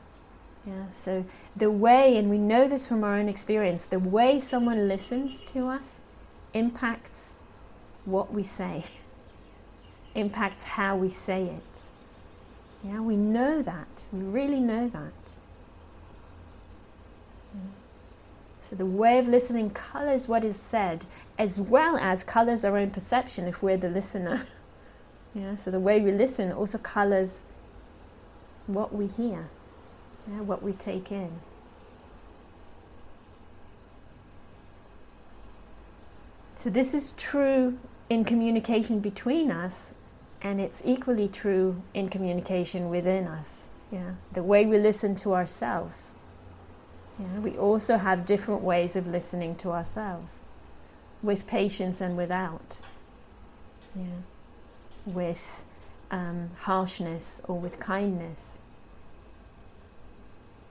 Yeah, 0.67 0.91
so 0.91 1.25
the 1.55 1.71
way, 1.71 2.17
and 2.17 2.29
we 2.29 2.37
know 2.37 2.67
this 2.67 2.85
from 2.85 3.03
our 3.03 3.17
own 3.17 3.29
experience, 3.29 3.85
the 3.85 3.97
way 3.97 4.39
someone 4.39 4.87
listens 4.87 5.41
to 5.43 5.67
us 5.67 6.01
impacts 6.53 7.33
what 8.05 8.31
we 8.31 8.43
say, 8.43 8.83
impacts 10.15 10.63
how 10.63 10.97
we 10.97 11.09
say 11.09 11.45
it. 11.45 11.85
Yeah, 12.83 12.99
we 12.99 13.15
know 13.15 13.61
that. 13.61 14.03
We 14.11 14.19
really 14.19 14.59
know 14.59 14.89
that. 14.89 15.13
So 18.69 18.75
the 18.75 18.85
way 18.85 19.17
of 19.17 19.27
listening 19.27 19.71
colors 19.71 20.27
what 20.27 20.45
is 20.45 20.55
said, 20.55 21.05
as 21.39 21.59
well 21.59 21.97
as 21.97 22.23
colors 22.23 22.63
our 22.63 22.77
own 22.77 22.91
perception 22.91 23.47
if 23.47 23.63
we're 23.63 23.77
the 23.77 23.89
listener. 23.89 24.45
yeah, 25.33 25.55
so 25.55 25.71
the 25.71 25.79
way 25.79 25.99
we 25.99 26.11
listen 26.11 26.51
also 26.51 26.77
colors 26.77 27.41
what 28.73 28.93
we 28.93 29.07
hear, 29.07 29.49
yeah, 30.29 30.41
what 30.41 30.61
we 30.61 30.73
take 30.73 31.11
in. 31.11 31.39
So 36.55 36.69
this 36.69 36.93
is 36.93 37.13
true 37.13 37.79
in 38.09 38.25
communication 38.25 38.99
between 38.99 39.49
us, 39.49 39.93
and 40.41 40.61
it's 40.61 40.81
equally 40.85 41.27
true 41.27 41.81
in 41.93 42.09
communication 42.09 42.89
within 42.89 43.27
us. 43.27 43.67
Yeah, 43.91 44.11
the 44.31 44.43
way 44.43 44.65
we 44.65 44.77
listen 44.77 45.15
to 45.17 45.33
ourselves. 45.33 46.13
Yeah, 47.17 47.39
we 47.39 47.57
also 47.57 47.97
have 47.97 48.25
different 48.25 48.61
ways 48.61 48.95
of 48.95 49.07
listening 49.07 49.55
to 49.57 49.71
ourselves, 49.71 50.39
with 51.23 51.47
patience 51.47 52.01
and 52.01 52.15
without. 52.15 52.79
Yeah, 53.95 54.21
with 55.05 55.63
um, 56.11 56.51
harshness 56.61 57.41
or 57.47 57.57
with 57.57 57.79
kindness 57.79 58.58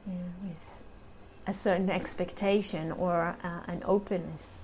yeah, 0.09 0.15
with 0.43 0.57
a 1.47 1.53
certain 1.53 1.91
expectation 1.91 2.93
or 2.93 3.37
uh, 3.45 3.61
an 3.67 3.83
openness. 3.85 4.59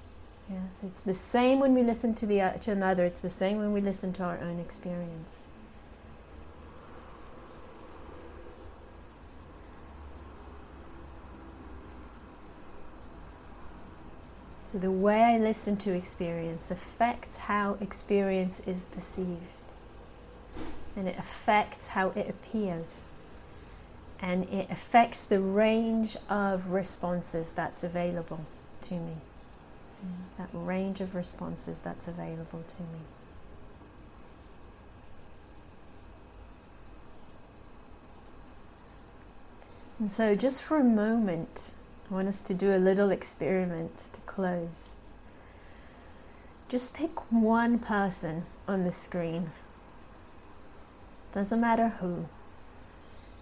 Yeah, 0.51 0.59
so 0.73 0.87
it's 0.87 1.03
the 1.03 1.15
same 1.15 1.61
when 1.61 1.75
we 1.75 1.83
listen 1.83 2.15
to 2.17 2.27
the 2.27 2.41
uh, 2.41 2.53
to 2.53 2.73
another. 2.73 3.05
It's 3.05 3.21
the 3.21 3.31
same 3.31 3.59
when 3.59 3.73
we 3.73 3.81
listen 3.81 4.13
to 4.15 4.23
our 4.25 4.39
own 4.39 4.59
experience. 4.59 5.43
So 14.67 14.79
the 14.79 14.91
way 14.91 15.23
I 15.23 15.39
listen 15.39 15.77
to 15.79 15.93
experience 15.93 16.71
affects 16.71 17.37
how 17.37 17.79
experience 17.81 18.61
is 18.67 18.85
perceived, 18.87 19.73
and 20.97 21.07
it 21.09 21.17
affects 21.17 21.89
how 21.89 22.09
it 22.11 22.29
appears 22.29 23.01
and 24.25 24.49
it 24.49 24.67
affects 24.71 25.23
the 25.23 25.39
range 25.39 26.17
of 26.31 26.71
responses 26.71 27.53
that's 27.53 27.85
available 27.85 28.41
to 28.81 28.95
me. 28.95 29.17
Mm. 30.03 30.39
That 30.39 30.49
range 30.55 31.03
of 31.03 31.15
responses 31.15 31.79
that's 31.81 32.09
available 32.09 32.65
to 32.67 32.81
me. 32.81 33.01
And 39.99 40.11
so, 40.11 40.35
just 40.35 40.63
for 40.63 40.79
a 40.79 40.85
moment, 40.85 41.73
I 42.11 42.15
want 42.15 42.29
us 42.29 42.41
to 42.41 42.55
do 42.55 42.75
a 42.75 42.79
little 42.79 43.11
experiment 43.11 44.05
to 44.15 44.21
close. 44.21 44.89
Just 46.71 46.95
pick 46.95 47.31
one 47.31 47.79
person 47.79 48.47
on 48.67 48.85
the 48.85 48.93
screen. 48.93 49.53
Doesn't 51.31 51.61
matter 51.61 51.91
who 52.01 52.27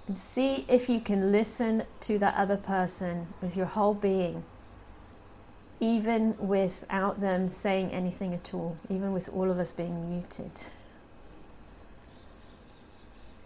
and 0.07 0.19
see 0.19 0.65
if 0.69 0.89
you 0.89 1.01
can 1.01 1.33
listen 1.33 1.85
to 2.01 2.19
that 2.19 2.35
other 2.37 2.57
person 2.57 3.29
with 3.41 3.57
your 3.57 3.67
whole 3.67 3.95
being, 3.95 4.45
even 5.81 6.37
without 6.39 7.21
them 7.21 7.49
saying 7.49 7.91
anything 7.91 8.35
at 8.35 8.53
all, 8.53 8.77
even 8.89 9.13
with 9.13 9.29
all 9.29 9.51
of 9.51 9.59
us 9.59 9.73
being 9.73 10.11
muted. 10.11 10.51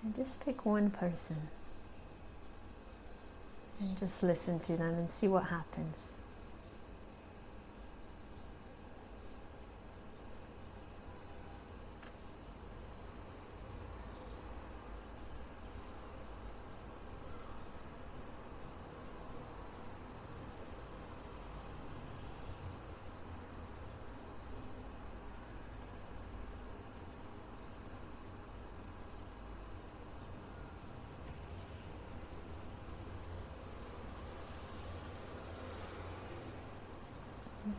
And 0.02 0.14
just 0.14 0.40
pick 0.40 0.64
one 0.64 0.90
person 0.90 1.48
and 3.80 3.96
just 3.98 4.22
listen 4.22 4.58
to 4.60 4.76
them 4.76 4.94
and 4.94 5.10
see 5.10 5.28
what 5.28 5.44
happens. 5.44 6.12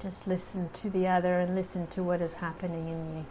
Just 0.07 0.25
listen 0.25 0.69
to 0.69 0.89
the 0.89 1.05
other 1.05 1.37
and 1.41 1.53
listen 1.53 1.85
to 1.87 2.01
what 2.01 2.21
is 2.21 2.35
happening 2.35 2.87
in 2.87 3.17
you. 3.17 3.25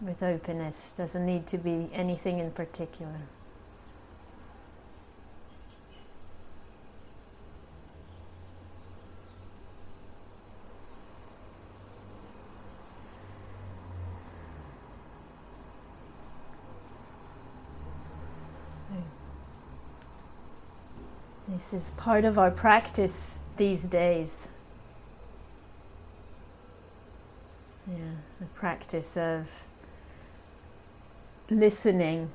With 0.00 0.22
openness, 0.22 0.94
doesn't 0.96 1.26
need 1.26 1.46
to 1.48 1.58
be 1.58 1.90
anything 1.92 2.38
in 2.38 2.52
particular. 2.52 3.20
This 21.52 21.72
is 21.72 21.90
part 21.96 22.24
of 22.24 22.38
our 22.38 22.52
practice 22.52 23.36
these 23.56 23.88
days. 23.88 24.48
Yeah, 27.88 27.96
the 28.38 28.46
practice 28.46 29.16
of 29.16 29.48
listening 31.50 32.30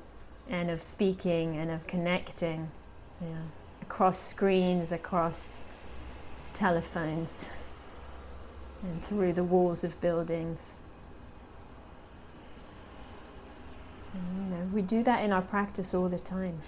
and 0.50 0.70
of 0.70 0.82
speaking 0.82 1.56
and 1.56 1.70
of 1.70 1.86
connecting. 1.86 2.70
Yeah, 3.22 3.44
across 3.80 4.20
screens, 4.20 4.92
across 4.92 5.62
telephones, 6.52 7.48
and 8.82 9.02
through 9.02 9.32
the 9.32 9.44
walls 9.44 9.82
of 9.82 9.98
buildings. 10.02 10.74
And, 14.12 14.50
you 14.50 14.56
know, 14.56 14.68
we 14.74 14.82
do 14.82 15.02
that 15.04 15.24
in 15.24 15.32
our 15.32 15.40
practice 15.40 15.94
all 15.94 16.10
the 16.10 16.18
time. 16.18 16.60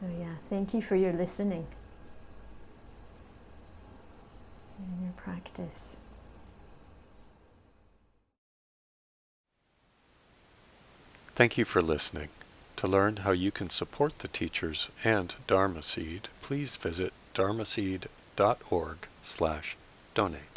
So, 0.00 0.06
yeah, 0.18 0.36
thank 0.48 0.72
you 0.72 0.80
for 0.80 0.96
your 0.96 1.12
listening 1.12 1.66
and 4.78 5.02
your 5.02 5.12
practice. 5.12 5.96
Thank 11.34 11.58
you 11.58 11.64
for 11.66 11.82
listening. 11.82 12.28
To 12.76 12.86
learn 12.86 13.18
how 13.18 13.32
you 13.32 13.50
can 13.50 13.68
support 13.68 14.20
the 14.20 14.28
teachers 14.28 14.88
and 15.04 15.34
Dharma 15.46 15.82
Seed, 15.82 16.28
please 16.40 16.76
visit 16.76 17.12
dharmaseed.org 17.34 18.96
slash 19.22 19.76
donate. 20.14 20.49